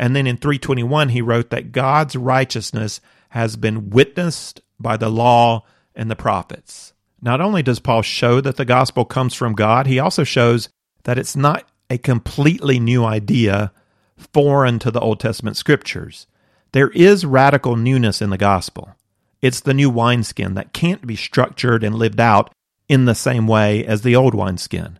And 0.00 0.16
then 0.16 0.26
in 0.26 0.38
321, 0.38 1.10
he 1.10 1.20
wrote 1.20 1.50
that 1.50 1.72
God's 1.72 2.16
righteousness 2.16 3.02
has 3.28 3.56
been 3.56 3.90
witnessed 3.90 4.62
by 4.80 4.96
the 4.96 5.10
law 5.10 5.66
and 5.94 6.10
the 6.10 6.16
prophets. 6.16 6.94
Not 7.20 7.42
only 7.42 7.62
does 7.62 7.80
Paul 7.80 8.00
show 8.00 8.40
that 8.40 8.56
the 8.56 8.64
gospel 8.64 9.04
comes 9.04 9.34
from 9.34 9.52
God, 9.52 9.86
he 9.86 9.98
also 9.98 10.24
shows 10.24 10.70
that 11.04 11.18
it's 11.18 11.36
not 11.36 11.68
a 11.90 11.98
completely 11.98 12.80
new 12.80 13.04
idea 13.04 13.72
foreign 14.16 14.78
to 14.78 14.90
the 14.90 15.00
Old 15.00 15.20
Testament 15.20 15.58
scriptures. 15.58 16.26
There 16.72 16.88
is 16.88 17.26
radical 17.26 17.76
newness 17.76 18.22
in 18.22 18.30
the 18.30 18.38
gospel. 18.38 18.94
It's 19.42 19.60
the 19.60 19.74
new 19.74 19.90
wineskin 19.90 20.54
that 20.54 20.72
can't 20.72 21.06
be 21.06 21.16
structured 21.16 21.84
and 21.84 21.94
lived 21.94 22.20
out 22.20 22.54
in 22.88 23.04
the 23.04 23.14
same 23.14 23.46
way 23.46 23.84
as 23.84 24.00
the 24.00 24.16
old 24.16 24.34
wineskin. 24.34 24.98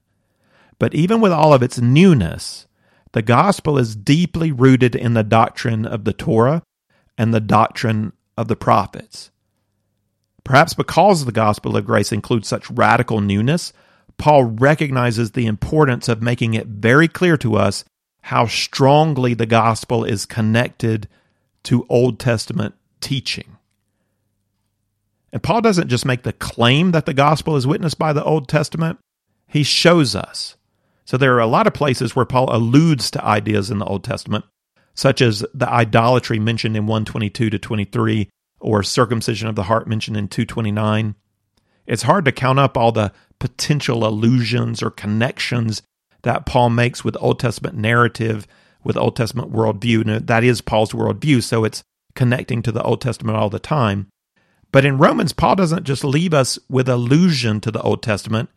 But 0.79 0.95
even 0.95 1.23
with 1.23 1.33
all 1.33 1.55
of 1.55 1.63
its 1.63 1.79
newness, 1.79 2.67
the 3.13 3.23
gospel 3.23 3.79
is 3.79 3.97
deeply 3.97 4.53
rooted 4.53 4.95
in 4.95 5.15
the 5.15 5.25
doctrine 5.25 5.85
of 5.85 6.05
the 6.05 6.13
Torah 6.13 6.63
and 7.19 7.35
the 7.35 7.41
doctrine 7.41 8.13
of 8.37 8.49
the 8.49 8.57
prophets. 8.57 9.31
Perhaps 10.45 10.75
because 10.75 11.25
the 11.25 11.33
gospel 11.33 11.77
of 11.77 11.85
grace 11.85 12.13
includes 12.13 12.49
such 12.49 12.71
radical 12.71 13.21
newness, 13.21 13.73
Paul 14.17 14.45
recognizes 14.45 15.33
the 15.33 15.47
importance 15.47 16.09
of 16.09 16.23
making 16.23 16.55
it 16.55 16.67
very 16.67 17.09
clear 17.09 17.37
to 17.39 17.57
us 17.57 17.85
how 18.23 18.47
strongly 18.47 19.35
the 19.35 19.47
gospel 19.47 20.05
is 20.05 20.27
connected 20.27 21.09
to 21.65 21.87
Old 21.89 22.19
Testament 22.19 22.75
teaching. 23.01 23.57
And 25.33 25.43
Paul 25.43 25.61
doesn't 25.61 25.89
just 25.89 26.05
make 26.05 26.23
the 26.23 26.33
claim 26.33 26.91
that 26.91 27.07
the 27.07 27.15
gospel 27.15 27.57
is 27.57 27.67
witnessed 27.67 27.99
by 27.99 28.13
the 28.13 28.25
Old 28.25 28.49
Testament, 28.49 28.99
he 29.47 29.63
shows 29.63 30.15
us. 30.15 30.57
So 31.11 31.17
there 31.17 31.35
are 31.35 31.41
a 31.41 31.47
lot 31.49 31.67
of 31.67 31.75
places 31.75 32.15
where 32.15 32.25
Paul 32.25 32.55
alludes 32.55 33.11
to 33.11 33.25
ideas 33.25 33.69
in 33.69 33.81
the 33.81 33.85
Old 33.85 34.05
Testament, 34.05 34.45
such 34.95 35.21
as 35.21 35.45
the 35.53 35.69
idolatry 35.69 36.39
mentioned 36.39 36.77
in 36.77 36.87
122 36.87 37.51
to 37.51 37.59
23 37.59 38.31
or 38.61 38.85
circumcision 38.85 39.49
of 39.49 39.57
the 39.57 39.65
heart 39.65 39.89
mentioned 39.89 40.17
in 40.17 40.29
229. 40.29 41.17
It's 41.89 42.05
hard 42.05 42.25
to 42.27 42.31
count 42.31 42.61
up 42.61 42.77
all 42.77 42.93
the 42.93 43.11
potential 43.41 44.07
allusions 44.07 44.85
or 44.85 44.93
connections 44.93 45.83
that 46.23 46.47
Paul 46.47 46.71
makes 46.71 47.03
with 47.03 47.17
Old 47.19 47.41
Testament 47.41 47.77
narrative, 47.77 48.47
with 48.85 48.97
Old 48.97 49.17
Testament 49.17 49.53
worldview. 49.53 50.07
And 50.07 50.29
that 50.29 50.45
is 50.45 50.61
Paul's 50.61 50.93
worldview, 50.93 51.43
so 51.43 51.65
it's 51.65 51.83
connecting 52.15 52.63
to 52.63 52.71
the 52.71 52.85
Old 52.85 53.01
Testament 53.01 53.37
all 53.37 53.51
the 53.51 53.59
time. 53.59 54.07
But 54.71 54.85
in 54.85 54.97
Romans, 54.97 55.33
Paul 55.33 55.57
doesn't 55.57 55.83
just 55.83 56.05
leave 56.05 56.33
us 56.33 56.57
with 56.69 56.89
allusion 56.89 57.61
to 57.63 57.73
the 57.73 57.83
Old 57.83 58.01
Testament. 58.01 58.49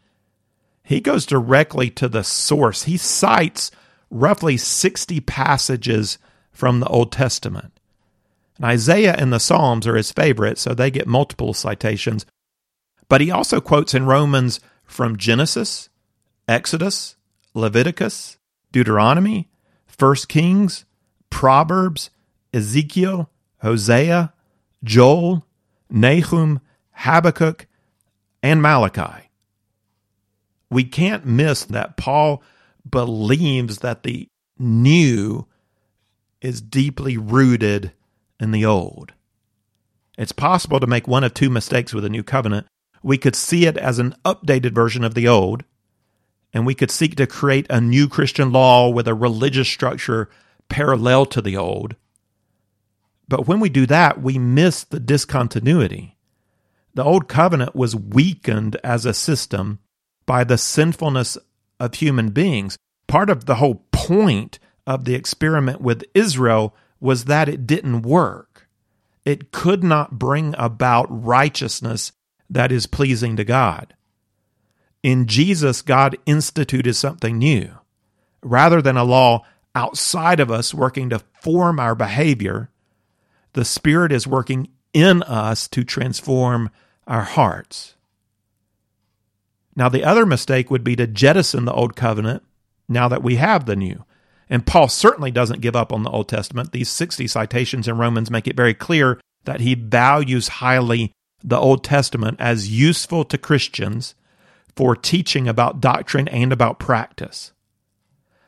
He 0.84 1.00
goes 1.00 1.26
directly 1.26 1.90
to 1.92 2.10
the 2.10 2.24
source. 2.24 2.84
He 2.84 2.98
cites 2.98 3.72
roughly 4.10 4.58
60 4.58 5.22
passages 5.22 6.18
from 6.52 6.80
the 6.80 6.88
Old 6.88 7.12
Testament. 7.12 7.80
And 8.58 8.66
Isaiah 8.66 9.16
and 9.18 9.34
the 9.34 9.40
Psalms 9.40 9.88
are 9.88 9.96
his 9.96 10.12
favorite, 10.12 10.58
so 10.58 10.74
they 10.74 10.92
get 10.92 11.08
multiple 11.08 11.54
citations. 11.54 12.26
But 13.10 13.22
he 13.22 13.32
also 13.32 13.60
quotes 13.62 13.94
in 13.94 14.06
Romans 14.06 14.60
from 14.84 15.18
Genesis, 15.18 15.90
Exodus, 16.48 17.16
Leviticus, 17.54 18.38
Deuteronomy, 18.72 19.50
1 19.98 20.16
Kings, 20.28 20.86
Proverbs, 21.30 22.10
Ezekiel, 22.54 23.30
Hosea, 23.62 24.34
Joel, 24.84 25.46
Nahum, 25.90 26.60
Habakkuk, 26.92 27.68
and 28.42 28.62
Malachi. 28.62 29.23
We 30.74 30.84
can't 30.84 31.24
miss 31.24 31.66
that 31.66 31.98
Paul 31.98 32.42
believes 32.90 33.78
that 33.78 34.02
the 34.02 34.28
new 34.58 35.46
is 36.42 36.62
deeply 36.62 37.16
rooted 37.16 37.94
in 38.40 38.50
the 38.50 38.66
old. 38.66 39.14
It's 40.18 40.32
possible 40.32 40.80
to 40.80 40.88
make 40.88 41.08
one 41.08 41.24
of 41.24 41.36
two 41.36 41.52
mistakes 41.52 41.94
with 41.94 42.04
a 42.06 42.10
new 42.10 42.24
covenant. 42.24 42.66
We 43.04 43.20
could 43.20 43.36
see 43.36 43.68
it 43.68 43.78
as 43.78 44.00
an 44.00 44.16
updated 44.26 44.74
version 44.74 45.04
of 45.04 45.14
the 45.14 45.28
old, 45.28 45.64
and 46.54 46.66
we 46.66 46.74
could 46.74 46.90
seek 46.90 47.18
to 47.18 47.28
create 47.28 47.68
a 47.70 47.80
new 47.80 48.08
Christian 48.08 48.52
law 48.52 48.90
with 48.90 49.08
a 49.08 49.14
religious 49.14 49.68
structure 49.68 50.28
parallel 50.70 51.28
to 51.28 51.42
the 51.42 51.56
old. 51.56 51.96
But 53.28 53.48
when 53.48 53.60
we 53.60 53.70
do 53.70 53.86
that, 53.86 54.24
we 54.24 54.40
miss 54.40 54.84
the 54.84 55.00
discontinuity. 55.00 56.18
The 56.96 57.04
old 57.04 57.28
covenant 57.28 57.76
was 57.76 57.96
weakened 57.96 58.78
as 58.84 59.06
a 59.06 59.14
system 59.14 59.78
by 60.26 60.44
the 60.44 60.58
sinfulness 60.58 61.38
of 61.80 61.96
human 61.96 62.30
beings. 62.30 62.78
Part 63.08 63.30
of 63.30 63.46
the 63.46 63.56
whole 63.56 63.86
point 63.92 64.60
of 64.88 65.06
the 65.06 65.16
experiment 65.16 65.82
with 65.82 66.04
Israel 66.14 66.76
was 67.00 67.26
that 67.26 67.50
it 67.50 67.68
didn't 67.68 68.04
work. 68.04 68.68
It 69.26 69.52
could 69.52 69.84
not 69.84 70.20
bring 70.20 70.56
about 70.58 71.08
righteousness 71.10 72.12
that 72.50 72.72
is 72.72 72.88
pleasing 72.88 73.36
to 73.38 73.44
God. 73.44 73.94
In 75.02 75.28
Jesus, 75.28 75.82
God 75.82 76.18
instituted 76.26 76.94
something 76.94 77.38
new. 77.38 77.72
Rather 78.42 78.82
than 78.82 78.98
a 78.98 79.04
law 79.04 79.46
outside 79.76 80.40
of 80.40 80.52
us 80.52 80.74
working 80.74 81.10
to 81.10 81.20
form 81.42 81.80
our 81.80 81.96
behavior, 81.96 82.70
the 83.54 83.66
Spirit 83.66 84.12
is 84.12 84.28
working 84.28 84.70
in 84.94 85.24
us 85.24 85.68
to 85.70 85.84
transform 85.84 86.70
our 87.08 87.24
hearts. 87.24 87.93
Now, 89.76 89.90
the 89.90 90.04
other 90.04 90.26
mistake 90.26 90.70
would 90.70 90.84
be 90.84 90.96
to 90.96 91.08
jettison 91.08 91.66
the 91.66 91.74
Old 91.74 91.96
Covenant 91.96 92.44
now 92.88 93.08
that 93.08 93.24
we 93.24 93.38
have 93.38 93.66
the 93.66 93.76
new. 93.76 94.06
And 94.50 94.68
Paul 94.68 94.88
certainly 94.88 95.32
doesn't 95.32 95.62
give 95.62 95.76
up 95.76 95.92
on 95.92 96.04
the 96.04 96.10
Old 96.10 96.30
Testament. 96.30 96.72
These 96.72 96.90
60 96.90 97.28
citations 97.28 97.88
in 97.88 97.98
Romans 97.98 98.30
make 98.30 98.48
it 98.48 98.56
very 98.56 98.74
clear 98.74 99.20
that 99.46 99.62
he 99.62 99.74
values 99.74 100.48
highly 100.48 101.12
the 101.44 101.58
Old 101.58 101.84
Testament 101.84 102.38
as 102.40 102.70
useful 102.70 103.26
to 103.26 103.38
Christians 103.38 104.16
for 104.76 104.96
teaching 104.96 105.48
about 105.48 105.82
doctrine 105.82 106.28
and 106.28 106.54
about 106.54 106.80
practice. 106.80 107.52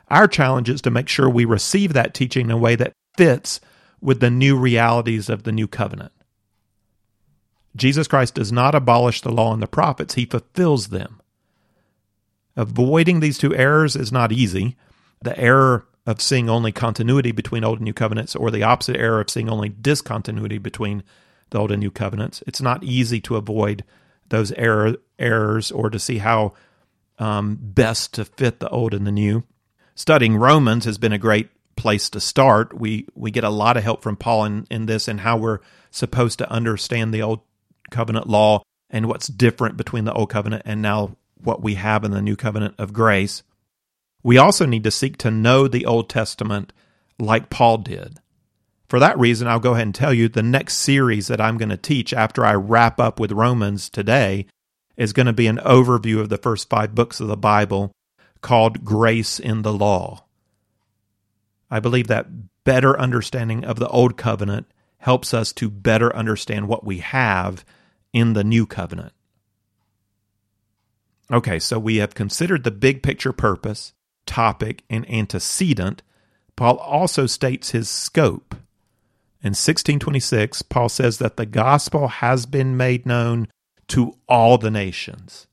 Our 0.09 0.27
challenge 0.27 0.69
is 0.69 0.81
to 0.83 0.91
make 0.91 1.07
sure 1.07 1.29
we 1.29 1.45
receive 1.45 1.93
that 1.93 2.13
teaching 2.13 2.45
in 2.45 2.51
a 2.51 2.57
way 2.57 2.75
that 2.75 2.93
fits 3.17 3.59
with 3.99 4.19
the 4.19 4.29
new 4.29 4.57
realities 4.57 5.29
of 5.29 5.43
the 5.43 5.51
new 5.51 5.67
covenant. 5.67 6.11
Jesus 7.75 8.07
Christ 8.07 8.35
does 8.35 8.51
not 8.51 8.75
abolish 8.75 9.21
the 9.21 9.31
law 9.31 9.53
and 9.53 9.61
the 9.61 9.67
prophets, 9.67 10.15
he 10.15 10.25
fulfills 10.25 10.87
them. 10.87 11.21
Avoiding 12.55 13.19
these 13.19 13.37
two 13.37 13.53
errors 13.53 13.95
is 13.95 14.11
not 14.11 14.31
easy. 14.31 14.77
The 15.21 15.37
error 15.37 15.87
of 16.05 16.21
seeing 16.21 16.49
only 16.49 16.71
continuity 16.71 17.31
between 17.31 17.63
Old 17.63 17.79
and 17.79 17.85
New 17.85 17.93
covenants, 17.93 18.35
or 18.35 18.51
the 18.51 18.63
opposite 18.63 18.97
error 18.97 19.19
of 19.19 19.29
seeing 19.29 19.49
only 19.49 19.69
discontinuity 19.69 20.57
between 20.57 21.03
the 21.49 21.59
Old 21.59 21.71
and 21.71 21.81
New 21.81 21.91
covenants. 21.91 22.43
It's 22.47 22.61
not 22.61 22.83
easy 22.83 23.19
to 23.21 23.35
avoid 23.35 23.83
those 24.29 24.51
error, 24.53 24.95
errors 25.19 25.71
or 25.71 25.89
to 25.89 25.99
see 25.99 26.19
how 26.19 26.53
um, 27.19 27.57
best 27.59 28.13
to 28.13 28.25
fit 28.25 28.59
the 28.59 28.69
Old 28.69 28.93
and 28.93 29.05
the 29.05 29.11
New. 29.11 29.43
Studying 29.95 30.37
Romans 30.37 30.85
has 30.85 30.97
been 30.97 31.13
a 31.13 31.17
great 31.17 31.49
place 31.75 32.09
to 32.09 32.19
start. 32.19 32.77
We 32.77 33.07
we 33.15 33.31
get 33.31 33.43
a 33.43 33.49
lot 33.49 33.77
of 33.77 33.83
help 33.83 34.01
from 34.01 34.15
Paul 34.15 34.45
in, 34.45 34.67
in 34.69 34.85
this 34.85 35.07
and 35.07 35.21
how 35.21 35.37
we're 35.37 35.59
supposed 35.91 36.37
to 36.39 36.49
understand 36.49 37.13
the 37.13 37.21
Old 37.21 37.41
Covenant 37.91 38.27
law 38.27 38.63
and 38.89 39.07
what's 39.07 39.27
different 39.27 39.77
between 39.77 40.05
the 40.05 40.13
Old 40.13 40.29
Covenant 40.29 40.63
and 40.65 40.81
now 40.81 41.15
what 41.35 41.61
we 41.61 41.75
have 41.75 42.03
in 42.03 42.11
the 42.11 42.21
New 42.21 42.35
Covenant 42.35 42.75
of 42.77 42.93
grace. 42.93 43.43
We 44.23 44.37
also 44.37 44.65
need 44.65 44.83
to 44.83 44.91
seek 44.91 45.17
to 45.17 45.31
know 45.31 45.67
the 45.67 45.85
Old 45.85 46.09
Testament 46.09 46.73
like 47.19 47.49
Paul 47.49 47.79
did. 47.79 48.19
For 48.87 48.99
that 48.99 49.17
reason, 49.17 49.47
I'll 49.47 49.59
go 49.59 49.73
ahead 49.73 49.87
and 49.87 49.95
tell 49.95 50.13
you 50.13 50.27
the 50.27 50.43
next 50.43 50.77
series 50.77 51.27
that 51.27 51.41
I'm 51.41 51.57
going 51.57 51.69
to 51.69 51.77
teach 51.77 52.13
after 52.13 52.45
I 52.45 52.53
wrap 52.53 52.99
up 52.99 53.19
with 53.19 53.31
Romans 53.31 53.89
today 53.89 54.45
is 54.95 55.13
going 55.13 55.25
to 55.25 55.33
be 55.33 55.47
an 55.47 55.57
overview 55.57 56.19
of 56.19 56.29
the 56.29 56.37
first 56.37 56.69
five 56.69 56.95
books 56.95 57.19
of 57.19 57.27
the 57.27 57.37
Bible 57.37 57.91
called 58.41 58.85
Grace 58.85 59.39
in 59.39 59.63
the 59.63 59.73
Law. 59.73 60.25
I 61.69 61.79
believe 61.79 62.07
that 62.07 62.27
better 62.63 62.97
understanding 62.99 63.65
of 63.65 63.79
the 63.79 63.89
Old 63.89 64.17
Covenant 64.17 64.67
helps 64.99 65.33
us 65.33 65.53
to 65.53 65.69
better 65.69 66.15
understand 66.15 66.67
what 66.67 66.83
we 66.85 66.99
have 66.99 67.65
in 68.13 68.33
the 68.33 68.43
New 68.43 68.65
Covenant. 68.65 69.13
Okay, 71.31 71.59
so 71.59 71.79
we 71.79 71.97
have 71.97 72.13
considered 72.13 72.63
the 72.63 72.71
big 72.71 73.01
picture 73.01 73.33
purpose 73.33 73.93
topic, 74.25 74.83
and 74.89 75.09
antecedent, 75.09 76.01
Paul 76.55 76.77
also 76.77 77.25
states 77.25 77.71
his 77.71 77.89
scope. 77.89 78.55
In 79.41 79.51
1626, 79.51 80.63
Paul 80.63 80.89
says 80.89 81.19
that 81.19 81.37
the 81.37 81.45
gospel 81.45 82.07
has 82.07 82.45
been 82.45 82.75
made 82.75 83.05
known 83.05 83.47
to 83.89 84.17
all 84.27 84.57
the 84.57 84.71
nations. 84.71 85.47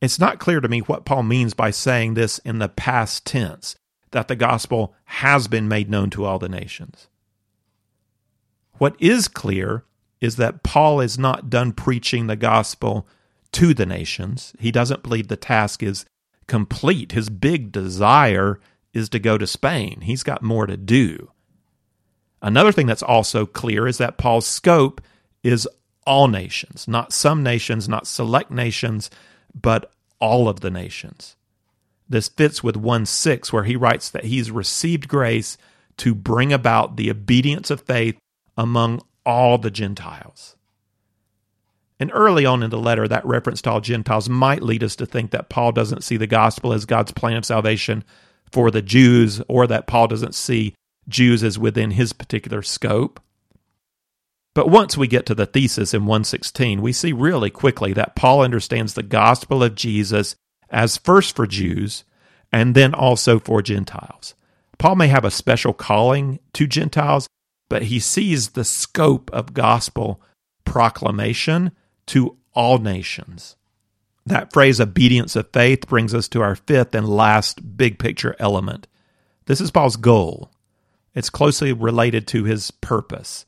It's 0.00 0.18
not 0.18 0.38
clear 0.38 0.60
to 0.60 0.68
me 0.68 0.80
what 0.80 1.04
Paul 1.04 1.22
means 1.22 1.54
by 1.54 1.70
saying 1.70 2.14
this 2.14 2.38
in 2.38 2.58
the 2.58 2.68
past 2.68 3.26
tense, 3.26 3.76
that 4.10 4.28
the 4.28 4.36
gospel 4.36 4.94
has 5.04 5.48
been 5.48 5.68
made 5.68 5.90
known 5.90 6.10
to 6.10 6.24
all 6.24 6.38
the 6.38 6.48
nations. 6.48 7.08
What 8.82 8.96
is 8.98 9.28
clear 9.28 9.84
is 10.20 10.34
that 10.38 10.64
Paul 10.64 11.00
is 11.00 11.16
not 11.16 11.48
done 11.48 11.70
preaching 11.70 12.26
the 12.26 12.34
gospel 12.34 13.06
to 13.52 13.74
the 13.74 13.86
nations. 13.86 14.54
He 14.58 14.72
doesn't 14.72 15.04
believe 15.04 15.28
the 15.28 15.36
task 15.36 15.84
is 15.84 16.04
complete. 16.48 17.12
His 17.12 17.30
big 17.30 17.70
desire 17.70 18.58
is 18.92 19.08
to 19.10 19.20
go 19.20 19.38
to 19.38 19.46
Spain. 19.46 20.00
He's 20.00 20.24
got 20.24 20.42
more 20.42 20.66
to 20.66 20.76
do. 20.76 21.30
Another 22.42 22.72
thing 22.72 22.88
that's 22.88 23.04
also 23.04 23.46
clear 23.46 23.86
is 23.86 23.98
that 23.98 24.18
Paul's 24.18 24.48
scope 24.48 25.00
is 25.44 25.68
all 26.04 26.26
nations, 26.26 26.88
not 26.88 27.12
some 27.12 27.44
nations, 27.44 27.88
not 27.88 28.08
select 28.08 28.50
nations, 28.50 29.10
but 29.54 29.92
all 30.18 30.48
of 30.48 30.58
the 30.58 30.72
nations. 30.72 31.36
This 32.08 32.26
fits 32.26 32.64
with 32.64 32.76
1 32.76 33.06
6, 33.06 33.52
where 33.52 33.62
he 33.62 33.76
writes 33.76 34.10
that 34.10 34.24
he's 34.24 34.50
received 34.50 35.06
grace 35.06 35.56
to 35.98 36.16
bring 36.16 36.52
about 36.52 36.96
the 36.96 37.12
obedience 37.12 37.70
of 37.70 37.82
faith 37.82 38.18
among 38.56 39.02
all 39.24 39.58
the 39.58 39.70
Gentiles. 39.70 40.56
And 42.00 42.10
early 42.12 42.44
on 42.44 42.62
in 42.62 42.70
the 42.70 42.78
letter, 42.78 43.06
that 43.06 43.24
reference 43.24 43.62
to 43.62 43.70
all 43.70 43.80
Gentiles 43.80 44.28
might 44.28 44.62
lead 44.62 44.82
us 44.82 44.96
to 44.96 45.06
think 45.06 45.30
that 45.30 45.48
Paul 45.48 45.70
doesn't 45.72 46.02
see 46.02 46.16
the 46.16 46.26
gospel 46.26 46.72
as 46.72 46.84
God's 46.84 47.12
plan 47.12 47.36
of 47.36 47.44
salvation 47.44 48.02
for 48.50 48.70
the 48.70 48.82
Jews, 48.82 49.40
or 49.48 49.66
that 49.66 49.86
Paul 49.86 50.08
doesn't 50.08 50.34
see 50.34 50.74
Jews 51.08 51.42
as 51.44 51.58
within 51.58 51.92
his 51.92 52.12
particular 52.12 52.62
scope. 52.62 53.20
But 54.54 54.68
once 54.68 54.96
we 54.96 55.06
get 55.06 55.26
to 55.26 55.34
the 55.34 55.46
thesis 55.46 55.94
in 55.94 56.02
116, 56.02 56.82
we 56.82 56.92
see 56.92 57.12
really 57.12 57.50
quickly 57.50 57.92
that 57.94 58.16
Paul 58.16 58.42
understands 58.42 58.94
the 58.94 59.02
gospel 59.02 59.62
of 59.62 59.74
Jesus 59.74 60.36
as 60.68 60.98
first 60.98 61.34
for 61.34 61.46
Jews 61.46 62.04
and 62.52 62.74
then 62.74 62.92
also 62.92 63.38
for 63.38 63.62
Gentiles. 63.62 64.34
Paul 64.78 64.96
may 64.96 65.08
have 65.08 65.24
a 65.24 65.30
special 65.30 65.72
calling 65.72 66.38
to 66.54 66.66
Gentiles, 66.66 67.28
but 67.72 67.84
he 67.84 67.98
sees 67.98 68.50
the 68.50 68.64
scope 68.64 69.30
of 69.32 69.54
gospel 69.54 70.20
proclamation 70.66 71.72
to 72.04 72.36
all 72.52 72.76
nations. 72.76 73.56
That 74.26 74.52
phrase, 74.52 74.78
obedience 74.78 75.36
of 75.36 75.48
faith, 75.54 75.88
brings 75.88 76.14
us 76.14 76.28
to 76.28 76.42
our 76.42 76.54
fifth 76.54 76.94
and 76.94 77.08
last 77.08 77.78
big 77.78 77.98
picture 77.98 78.36
element. 78.38 78.88
This 79.46 79.58
is 79.58 79.70
Paul's 79.70 79.96
goal. 79.96 80.52
It's 81.14 81.30
closely 81.30 81.72
related 81.72 82.26
to 82.26 82.44
his 82.44 82.70
purpose. 82.70 83.46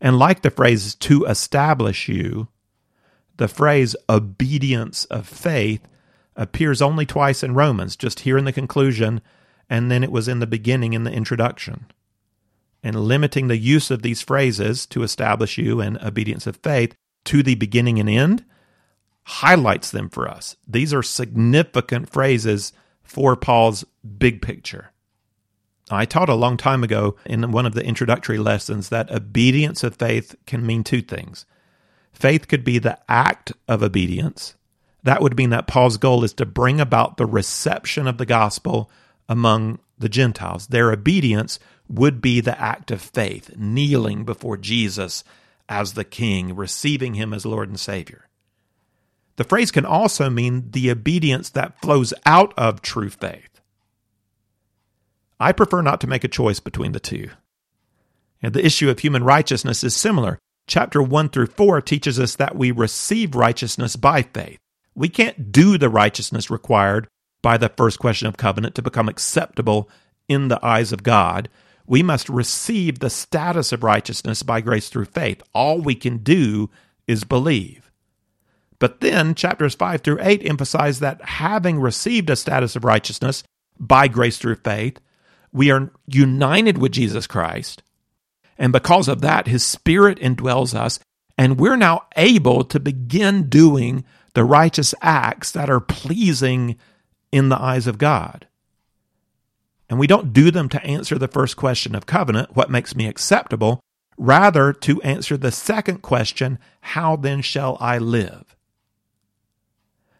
And 0.00 0.18
like 0.18 0.40
the 0.40 0.50
phrase 0.50 0.94
to 0.94 1.26
establish 1.26 2.08
you, 2.08 2.48
the 3.36 3.48
phrase 3.48 3.94
obedience 4.08 5.04
of 5.04 5.28
faith 5.28 5.86
appears 6.36 6.80
only 6.80 7.04
twice 7.04 7.42
in 7.42 7.52
Romans, 7.52 7.96
just 7.96 8.20
here 8.20 8.38
in 8.38 8.46
the 8.46 8.52
conclusion, 8.54 9.20
and 9.68 9.90
then 9.90 10.02
it 10.02 10.10
was 10.10 10.26
in 10.26 10.38
the 10.38 10.46
beginning 10.46 10.94
in 10.94 11.04
the 11.04 11.12
introduction. 11.12 11.84
And 12.82 12.96
limiting 12.96 13.48
the 13.48 13.58
use 13.58 13.90
of 13.90 14.02
these 14.02 14.22
phrases 14.22 14.86
to 14.86 15.02
establish 15.02 15.56
you 15.56 15.80
and 15.80 15.98
obedience 15.98 16.46
of 16.46 16.56
faith 16.56 16.94
to 17.26 17.42
the 17.42 17.54
beginning 17.54 18.00
and 18.00 18.08
end 18.08 18.44
highlights 19.24 19.90
them 19.90 20.08
for 20.08 20.28
us. 20.28 20.56
These 20.66 20.92
are 20.92 21.02
significant 21.02 22.10
phrases 22.10 22.72
for 23.04 23.36
Paul's 23.36 23.84
big 24.18 24.42
picture. 24.42 24.90
I 25.90 26.06
taught 26.06 26.28
a 26.28 26.34
long 26.34 26.56
time 26.56 26.82
ago 26.82 27.16
in 27.26 27.52
one 27.52 27.66
of 27.66 27.74
the 27.74 27.84
introductory 27.84 28.38
lessons 28.38 28.88
that 28.88 29.10
obedience 29.10 29.84
of 29.84 29.96
faith 29.96 30.34
can 30.46 30.66
mean 30.66 30.82
two 30.82 31.02
things. 31.02 31.44
Faith 32.12 32.48
could 32.48 32.64
be 32.64 32.78
the 32.78 32.98
act 33.08 33.52
of 33.68 33.82
obedience. 33.82 34.54
That 35.02 35.20
would 35.20 35.36
mean 35.36 35.50
that 35.50 35.66
Paul's 35.66 35.96
goal 35.96 36.24
is 36.24 36.32
to 36.34 36.46
bring 36.46 36.80
about 36.80 37.16
the 37.16 37.26
reception 37.26 38.06
of 38.06 38.18
the 38.18 38.26
gospel 38.26 38.90
among 39.28 39.80
the 40.02 40.08
Gentiles. 40.08 40.66
Their 40.66 40.92
obedience 40.92 41.58
would 41.88 42.20
be 42.20 42.40
the 42.40 42.60
act 42.60 42.90
of 42.90 43.00
faith, 43.00 43.56
kneeling 43.56 44.24
before 44.24 44.56
Jesus 44.56 45.24
as 45.68 45.94
the 45.94 46.04
king, 46.04 46.54
receiving 46.54 47.14
him 47.14 47.32
as 47.32 47.46
Lord 47.46 47.68
and 47.68 47.80
Savior. 47.80 48.28
The 49.36 49.44
phrase 49.44 49.70
can 49.70 49.86
also 49.86 50.28
mean 50.28 50.70
the 50.70 50.90
obedience 50.90 51.48
that 51.50 51.80
flows 51.80 52.12
out 52.26 52.52
of 52.58 52.82
true 52.82 53.08
faith. 53.08 53.60
I 55.40 55.52
prefer 55.52 55.82
not 55.82 56.00
to 56.02 56.06
make 56.06 56.24
a 56.24 56.28
choice 56.28 56.60
between 56.60 56.92
the 56.92 57.00
two. 57.00 57.30
And 58.42 58.52
the 58.52 58.64
issue 58.64 58.90
of 58.90 58.98
human 58.98 59.24
righteousness 59.24 59.82
is 59.82 59.96
similar. 59.96 60.38
Chapter 60.66 61.02
1 61.02 61.30
through 61.30 61.46
4 61.46 61.80
teaches 61.80 62.20
us 62.20 62.36
that 62.36 62.56
we 62.56 62.70
receive 62.70 63.34
righteousness 63.34 63.96
by 63.96 64.22
faith. 64.22 64.58
We 64.94 65.08
can't 65.08 65.50
do 65.50 65.78
the 65.78 65.88
righteousness 65.88 66.50
required 66.50 67.08
by 67.42 67.58
the 67.58 67.68
first 67.68 67.98
question 67.98 68.28
of 68.28 68.36
covenant 68.36 68.74
to 68.76 68.82
become 68.82 69.08
acceptable 69.08 69.90
in 70.28 70.48
the 70.48 70.64
eyes 70.64 70.92
of 70.92 71.02
God 71.02 71.48
we 71.86 72.02
must 72.02 72.28
receive 72.28 72.98
the 72.98 73.10
status 73.10 73.72
of 73.72 73.82
righteousness 73.82 74.42
by 74.42 74.60
grace 74.60 74.88
through 74.88 75.06
faith. 75.06 75.42
All 75.52 75.80
we 75.80 75.94
can 75.94 76.18
do 76.18 76.70
is 77.06 77.24
believe. 77.24 77.90
But 78.78 79.00
then 79.00 79.34
chapters 79.34 79.74
5 79.74 80.00
through 80.00 80.18
8 80.20 80.42
emphasize 80.44 81.00
that 81.00 81.22
having 81.22 81.80
received 81.80 82.30
a 82.30 82.36
status 82.36 82.76
of 82.76 82.84
righteousness 82.84 83.44
by 83.78 84.08
grace 84.08 84.38
through 84.38 84.56
faith, 84.56 85.00
we 85.52 85.70
are 85.70 85.92
united 86.06 86.78
with 86.78 86.92
Jesus 86.92 87.26
Christ. 87.26 87.82
And 88.58 88.72
because 88.72 89.08
of 89.08 89.20
that, 89.20 89.46
his 89.46 89.64
spirit 89.64 90.18
indwells 90.18 90.74
us, 90.74 90.98
and 91.36 91.58
we're 91.58 91.76
now 91.76 92.06
able 92.16 92.64
to 92.64 92.80
begin 92.80 93.48
doing 93.48 94.04
the 94.34 94.44
righteous 94.44 94.94
acts 95.02 95.52
that 95.52 95.68
are 95.68 95.80
pleasing 95.80 96.76
in 97.32 97.48
the 97.48 97.60
eyes 97.60 97.86
of 97.86 97.98
God. 97.98 98.46
And 99.88 99.98
we 99.98 100.06
don't 100.06 100.32
do 100.32 100.50
them 100.50 100.68
to 100.70 100.84
answer 100.84 101.18
the 101.18 101.28
first 101.28 101.56
question 101.56 101.94
of 101.94 102.06
covenant, 102.06 102.54
what 102.54 102.70
makes 102.70 102.94
me 102.94 103.06
acceptable, 103.06 103.80
rather 104.16 104.72
to 104.72 105.02
answer 105.02 105.36
the 105.36 105.50
second 105.50 106.02
question, 106.02 106.58
how 106.80 107.16
then 107.16 107.42
shall 107.42 107.76
I 107.80 107.98
live? 107.98 108.56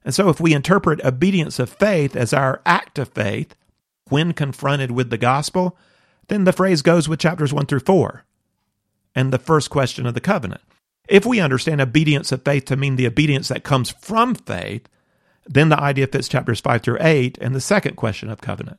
And 0.05 0.15
so 0.15 0.29
if 0.29 0.41
we 0.41 0.53
interpret 0.53 1.05
obedience 1.05 1.59
of 1.59 1.71
faith 1.71 2.17
as 2.17 2.33
our 2.33 2.61
act 2.67 2.99
of 2.99 3.09
faith 3.09 3.55
when 4.09 4.33
confronted 4.33 4.91
with 4.91 5.11
the 5.11 5.19
gospel, 5.19 5.77
then 6.29 6.45
the 6.45 6.53
phrase 6.53 6.83
goes 6.83 7.09
with 7.09 7.21
chapters 7.21 7.53
1 7.53 7.67
through 7.67 7.81
4 7.81 8.25
and 9.15 9.33
the 9.33 9.39
first 9.39 9.71
question 9.71 10.07
of 10.07 10.15
the 10.15 10.21
covenant. 10.21 10.63
If 11.09 11.27
we 11.27 11.41
understand 11.41 11.81
obedience 11.81 12.33
of 12.33 12.45
faith 12.45 12.65
to 12.67 12.77
mean 12.77 12.97
the 12.97 13.07
obedience 13.07 13.49
that 13.49 13.65
comes 13.65 13.91
from 13.91 14.35
faith, 14.35 14.89
then 15.47 15.69
the 15.69 15.81
idea 15.81 16.07
fits 16.07 16.29
chapters 16.29 16.61
5 16.61 16.83
through 16.83 16.99
8 17.01 17.39
and 17.41 17.55
the 17.55 17.61
second 17.61 17.97
question 17.97 18.31
of 18.31 18.41
covenant. 18.41 18.79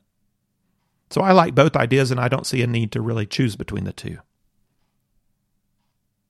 So 1.10 1.20
I 1.20 1.32
like 1.32 1.54
both 1.54 1.76
ideas 1.76 2.10
and 2.10 2.18
I 2.18 2.28
don't 2.28 2.46
see 2.46 2.62
a 2.62 2.66
need 2.66 2.92
to 2.92 3.00
really 3.00 3.26
choose 3.26 3.56
between 3.56 3.84
the 3.84 3.92
two. 3.92 4.18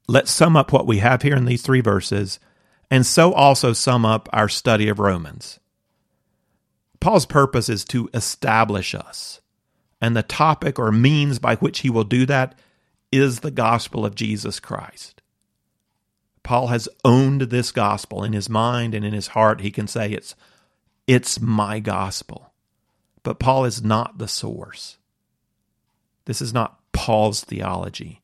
Let's 0.06 0.30
sum 0.30 0.56
up 0.56 0.72
what 0.72 0.86
we 0.86 0.98
have 0.98 1.22
here 1.22 1.36
in 1.36 1.44
these 1.44 1.62
three 1.62 1.80
verses 1.80 2.38
and 2.90 3.06
so 3.06 3.32
also 3.32 3.72
sum 3.72 4.04
up 4.04 4.28
our 4.32 4.48
study 4.48 4.88
of 4.88 4.98
Romans. 4.98 5.58
Paul's 7.00 7.26
purpose 7.26 7.68
is 7.68 7.84
to 7.86 8.08
establish 8.14 8.94
us, 8.94 9.40
and 10.00 10.16
the 10.16 10.22
topic 10.22 10.78
or 10.78 10.92
means 10.92 11.38
by 11.38 11.56
which 11.56 11.80
he 11.80 11.90
will 11.90 12.04
do 12.04 12.24
that 12.26 12.58
is 13.12 13.40
the 13.40 13.50
gospel 13.50 14.06
of 14.06 14.14
Jesus 14.14 14.60
Christ. 14.60 15.13
Paul 16.44 16.68
has 16.68 16.88
owned 17.04 17.40
this 17.42 17.72
gospel 17.72 18.22
in 18.22 18.34
his 18.34 18.48
mind 18.48 18.94
and 18.94 19.04
in 19.04 19.12
his 19.12 19.28
heart. 19.28 19.62
He 19.62 19.72
can 19.72 19.88
say 19.88 20.12
it's 20.12 20.36
it's 21.06 21.40
my 21.40 21.80
gospel. 21.80 22.52
But 23.24 23.40
Paul 23.40 23.64
is 23.64 23.82
not 23.82 24.18
the 24.18 24.28
source. 24.28 24.98
This 26.26 26.40
is 26.40 26.52
not 26.52 26.78
Paul's 26.92 27.42
theology. 27.42 28.22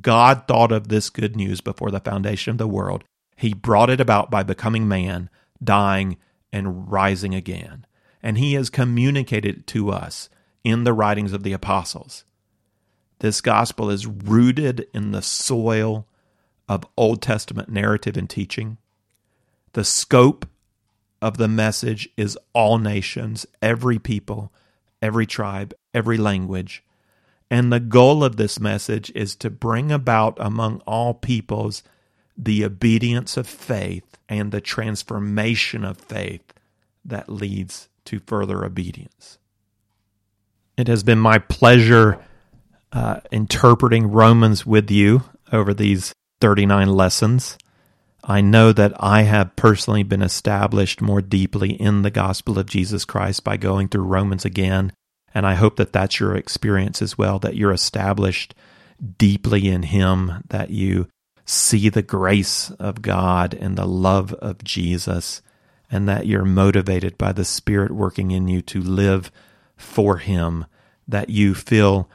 God 0.00 0.46
thought 0.46 0.72
of 0.72 0.88
this 0.88 1.10
good 1.10 1.36
news 1.36 1.60
before 1.60 1.90
the 1.90 2.00
foundation 2.00 2.52
of 2.52 2.58
the 2.58 2.68
world. 2.68 3.04
He 3.36 3.54
brought 3.54 3.90
it 3.90 4.00
about 4.00 4.30
by 4.30 4.42
becoming 4.42 4.86
man, 4.86 5.30
dying, 5.62 6.18
and 6.52 6.90
rising 6.90 7.34
again. 7.34 7.86
And 8.22 8.38
he 8.38 8.54
has 8.54 8.70
communicated 8.70 9.58
it 9.58 9.66
to 9.68 9.90
us 9.90 10.28
in 10.62 10.84
the 10.84 10.92
writings 10.92 11.32
of 11.32 11.42
the 11.42 11.52
apostles. 11.52 12.24
This 13.20 13.40
gospel 13.40 13.90
is 13.90 14.06
rooted 14.06 14.86
in 14.92 15.12
the 15.12 15.22
soil 15.22 16.06
of 16.68 16.86
Old 16.96 17.22
Testament 17.22 17.68
narrative 17.68 18.16
and 18.16 18.28
teaching. 18.28 18.78
The 19.72 19.84
scope 19.84 20.46
of 21.20 21.36
the 21.36 21.48
message 21.48 22.08
is 22.16 22.38
all 22.52 22.78
nations, 22.78 23.46
every 23.62 23.98
people, 23.98 24.52
every 25.00 25.26
tribe, 25.26 25.74
every 25.92 26.16
language. 26.16 26.84
And 27.50 27.72
the 27.72 27.80
goal 27.80 28.24
of 28.24 28.36
this 28.36 28.58
message 28.58 29.12
is 29.14 29.36
to 29.36 29.50
bring 29.50 29.92
about 29.92 30.36
among 30.40 30.80
all 30.86 31.14
peoples 31.14 31.82
the 32.36 32.64
obedience 32.64 33.36
of 33.36 33.46
faith 33.46 34.18
and 34.28 34.50
the 34.50 34.60
transformation 34.60 35.84
of 35.84 35.98
faith 35.98 36.52
that 37.04 37.28
leads 37.28 37.88
to 38.06 38.18
further 38.20 38.64
obedience. 38.64 39.38
It 40.76 40.88
has 40.88 41.02
been 41.02 41.18
my 41.18 41.38
pleasure 41.38 42.24
uh, 42.92 43.20
interpreting 43.30 44.10
Romans 44.10 44.66
with 44.66 44.90
you 44.90 45.24
over 45.52 45.72
these 45.72 46.12
39 46.40 46.88
lessons. 46.88 47.58
I 48.22 48.40
know 48.40 48.72
that 48.72 48.94
I 48.98 49.22
have 49.22 49.56
personally 49.56 50.02
been 50.02 50.22
established 50.22 51.02
more 51.02 51.20
deeply 51.20 51.72
in 51.72 52.02
the 52.02 52.10
gospel 52.10 52.58
of 52.58 52.66
Jesus 52.66 53.04
Christ 53.04 53.44
by 53.44 53.56
going 53.56 53.88
through 53.88 54.04
Romans 54.04 54.44
again. 54.44 54.92
And 55.34 55.46
I 55.46 55.54
hope 55.54 55.76
that 55.76 55.92
that's 55.92 56.20
your 56.20 56.34
experience 56.34 57.02
as 57.02 57.18
well, 57.18 57.38
that 57.40 57.56
you're 57.56 57.72
established 57.72 58.54
deeply 59.18 59.68
in 59.68 59.82
Him, 59.82 60.42
that 60.48 60.70
you 60.70 61.08
see 61.44 61.88
the 61.88 62.02
grace 62.02 62.70
of 62.72 63.02
God 63.02 63.52
and 63.52 63.76
the 63.76 63.86
love 63.86 64.32
of 64.34 64.64
Jesus, 64.64 65.42
and 65.90 66.08
that 66.08 66.26
you're 66.26 66.44
motivated 66.44 67.18
by 67.18 67.32
the 67.32 67.44
Spirit 67.44 67.90
working 67.90 68.30
in 68.30 68.48
you 68.48 68.62
to 68.62 68.80
live 68.80 69.30
for 69.76 70.18
Him, 70.18 70.64
that 71.06 71.28
you 71.28 71.54
feel 71.54 72.08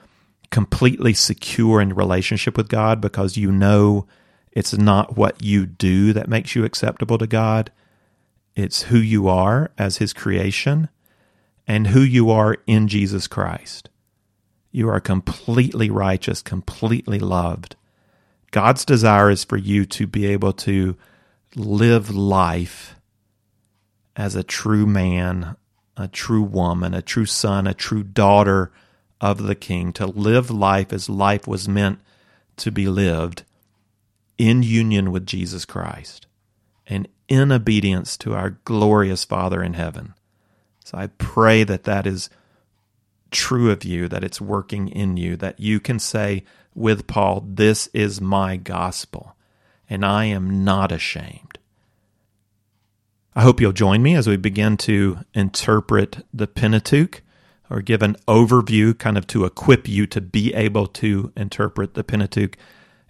completely 0.51 1.13
secure 1.13 1.79
in 1.79 1.93
relationship 1.93 2.57
with 2.57 2.69
God 2.69 3.01
because 3.01 3.38
you 3.38 3.51
know 3.51 4.07
it's 4.51 4.77
not 4.77 5.15
what 5.15 5.43
you 5.43 5.65
do 5.65 6.13
that 6.13 6.27
makes 6.27 6.55
you 6.55 6.65
acceptable 6.65 7.17
to 7.17 7.27
God. 7.27 7.71
It's 8.55 8.83
who 8.83 8.97
you 8.97 9.27
are 9.27 9.71
as 9.77 9.97
His 9.97 10.13
creation 10.13 10.89
and 11.67 11.88
who 11.88 12.01
you 12.01 12.31
are 12.31 12.57
in 12.65 12.88
Jesus 12.88 13.27
Christ. 13.27 13.89
You 14.71 14.89
are 14.89 14.99
completely 14.99 15.89
righteous, 15.89 16.41
completely 16.41 17.19
loved. 17.19 17.75
God's 18.51 18.85
desire 18.85 19.29
is 19.29 19.43
for 19.43 19.57
you 19.57 19.85
to 19.85 20.07
be 20.07 20.25
able 20.25 20.53
to 20.53 20.97
live 21.55 22.09
life 22.09 22.95
as 24.15 24.35
a 24.35 24.43
true 24.43 24.85
man, 24.85 25.55
a 25.95 26.07
true 26.07 26.41
woman, 26.41 26.93
a 26.93 27.01
true 27.01 27.25
son, 27.25 27.67
a 27.67 27.73
true 27.73 28.03
daughter 28.03 28.71
of 29.21 29.43
the 29.43 29.55
King, 29.55 29.93
to 29.93 30.05
live 30.05 30.49
life 30.49 30.93
as 30.93 31.10
life 31.10 31.47
was 31.47 31.67
meant 31.67 31.99
to 32.58 32.71
be 32.71 32.88
lived 32.88 33.43
in 34.38 34.63
union 34.63 35.12
with 35.12 35.25
Jesus 35.25 35.65
Christ 35.65 36.27
and 36.88 37.08
in 37.27 37.51
obedience 37.51 38.17
to 38.17 38.34
our 38.34 38.51
glorious 38.65 39.23
Father 39.23 39.62
in 39.62 39.73
heaven. 39.73 40.13
So 40.84 40.97
I 40.97 41.08
pray 41.08 41.63
that 41.63 41.84
that 41.84 42.08
is 42.08 42.29
true 43.32 43.71
of 43.71 43.84
you, 43.84 44.08
that 44.08 44.23
it's 44.23 44.41
working 44.41 44.88
in 44.88 45.17
you, 45.17 45.36
that 45.38 45.60
you 45.60 45.79
can 45.79 45.99
say 45.99 46.43
with 46.73 47.08
Paul, 47.08 47.45
This 47.47 47.88
is 47.93 48.19
my 48.19 48.58
gospel, 48.58 49.36
and 49.89 50.03
I 50.03 50.25
am 50.25 50.63
not 50.63 50.91
ashamed. 50.91 51.60
I 53.36 53.43
hope 53.43 53.62
you'll 53.62 53.71
join 53.71 54.01
me 54.01 54.15
as 54.15 54.27
we 54.27 54.38
begin 54.38 54.77
to 54.77 55.19
interpret 55.34 56.25
the 56.34 56.47
Pentateuch 56.47 57.21
or 57.69 57.82
give 57.82 58.01
an 58.01 58.15
overview, 58.27 58.97
kind 58.97 59.17
of 59.17 59.27
to 59.27 59.45
equip 59.45 59.88
you 59.88 60.08
to 60.08 60.21
be 60.21 60.53
able 60.53 60.88
to 60.88 61.32
interpret 61.36 61.93
the 61.93 62.03
Pentateuch 62.03 62.58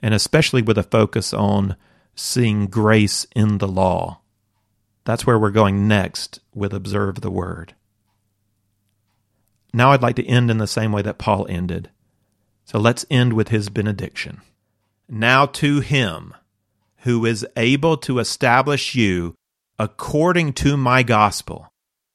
and 0.01 0.13
especially 0.13 0.61
with 0.61 0.77
a 0.77 0.83
focus 0.83 1.33
on 1.33 1.75
seeing 2.15 2.67
grace 2.67 3.25
in 3.35 3.57
the 3.57 3.67
law. 3.67 4.21
That's 5.05 5.25
where 5.25 5.39
we're 5.39 5.51
going 5.51 5.87
next 5.87 6.39
with 6.53 6.73
Observe 6.73 7.21
the 7.21 7.31
Word. 7.31 7.75
Now 9.73 9.91
I'd 9.91 10.01
like 10.01 10.15
to 10.17 10.27
end 10.27 10.49
in 10.49 10.57
the 10.57 10.67
same 10.67 10.91
way 10.91 11.01
that 11.01 11.17
Paul 11.17 11.45
ended. 11.49 11.89
So 12.65 12.79
let's 12.79 13.05
end 13.09 13.33
with 13.33 13.49
his 13.49 13.69
benediction. 13.69 14.41
Now 15.07 15.45
to 15.47 15.79
him 15.79 16.33
who 17.03 17.25
is 17.25 17.47
able 17.55 17.97
to 17.97 18.19
establish 18.19 18.93
you 18.93 19.35
according 19.77 20.53
to 20.53 20.75
my 20.75 21.01
gospel 21.03 21.71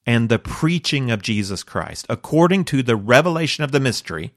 and 0.06 0.28
the 0.28 0.38
preaching 0.38 1.10
of 1.10 1.22
Jesus 1.22 1.62
Christ, 1.62 2.06
according 2.08 2.64
to 2.66 2.82
the 2.82 2.96
revelation 2.96 3.64
of 3.64 3.72
the 3.72 3.80
mystery, 3.80 4.32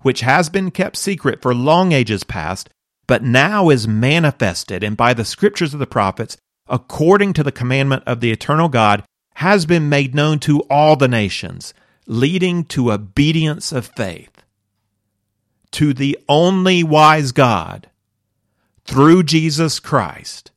which 0.00 0.20
has 0.20 0.48
been 0.48 0.70
kept 0.70 0.96
secret 0.96 1.40
for 1.40 1.54
long 1.54 1.92
ages 1.92 2.24
past, 2.24 2.68
but 3.06 3.22
now 3.22 3.70
is 3.70 3.86
manifested, 3.88 4.82
and 4.82 4.96
by 4.96 5.14
the 5.14 5.24
scriptures 5.24 5.72
of 5.72 5.80
the 5.80 5.86
prophets, 5.86 6.36
according 6.68 7.32
to 7.34 7.42
the 7.42 7.52
commandment 7.52 8.02
of 8.06 8.20
the 8.20 8.30
eternal 8.30 8.68
God, 8.68 9.04
has 9.34 9.66
been 9.66 9.88
made 9.88 10.14
known 10.14 10.38
to 10.40 10.60
all 10.70 10.96
the 10.96 11.08
nations, 11.08 11.74
leading 12.06 12.64
to 12.64 12.92
obedience 12.92 13.72
of 13.72 13.86
faith. 13.86 14.42
To 15.72 15.92
the 15.92 16.18
only 16.28 16.84
wise 16.84 17.32
God, 17.32 17.90
through 18.84 19.24
Jesus 19.24 19.80
Christ, 19.80 20.50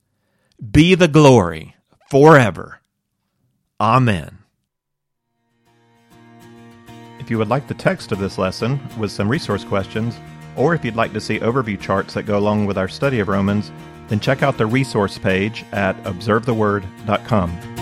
be 0.72 0.96
the 0.96 1.08
glory 1.08 1.76
forever. 2.10 2.82
Amen. 3.80 4.37
If 7.28 7.32
you 7.32 7.40
would 7.40 7.50
like 7.50 7.68
the 7.68 7.74
text 7.74 8.14
of 8.14 8.20
this 8.20 8.38
lesson 8.38 8.80
with 8.98 9.12
some 9.12 9.28
resource 9.28 9.66
questions, 9.66 10.18
or 10.56 10.74
if 10.74 10.86
you'd 10.86 10.96
like 10.96 11.12
to 11.12 11.20
see 11.20 11.40
overview 11.40 11.78
charts 11.78 12.14
that 12.14 12.24
go 12.24 12.38
along 12.38 12.68
with 12.68 12.78
our 12.78 12.88
study 12.88 13.20
of 13.20 13.28
Romans, 13.28 13.70
then 14.08 14.22
check 14.22 14.44
out 14.44 14.58
the 14.58 14.66
resource 14.66 15.18
page 15.18 15.66
at 15.74 16.02
observetheword.com. 16.06 17.77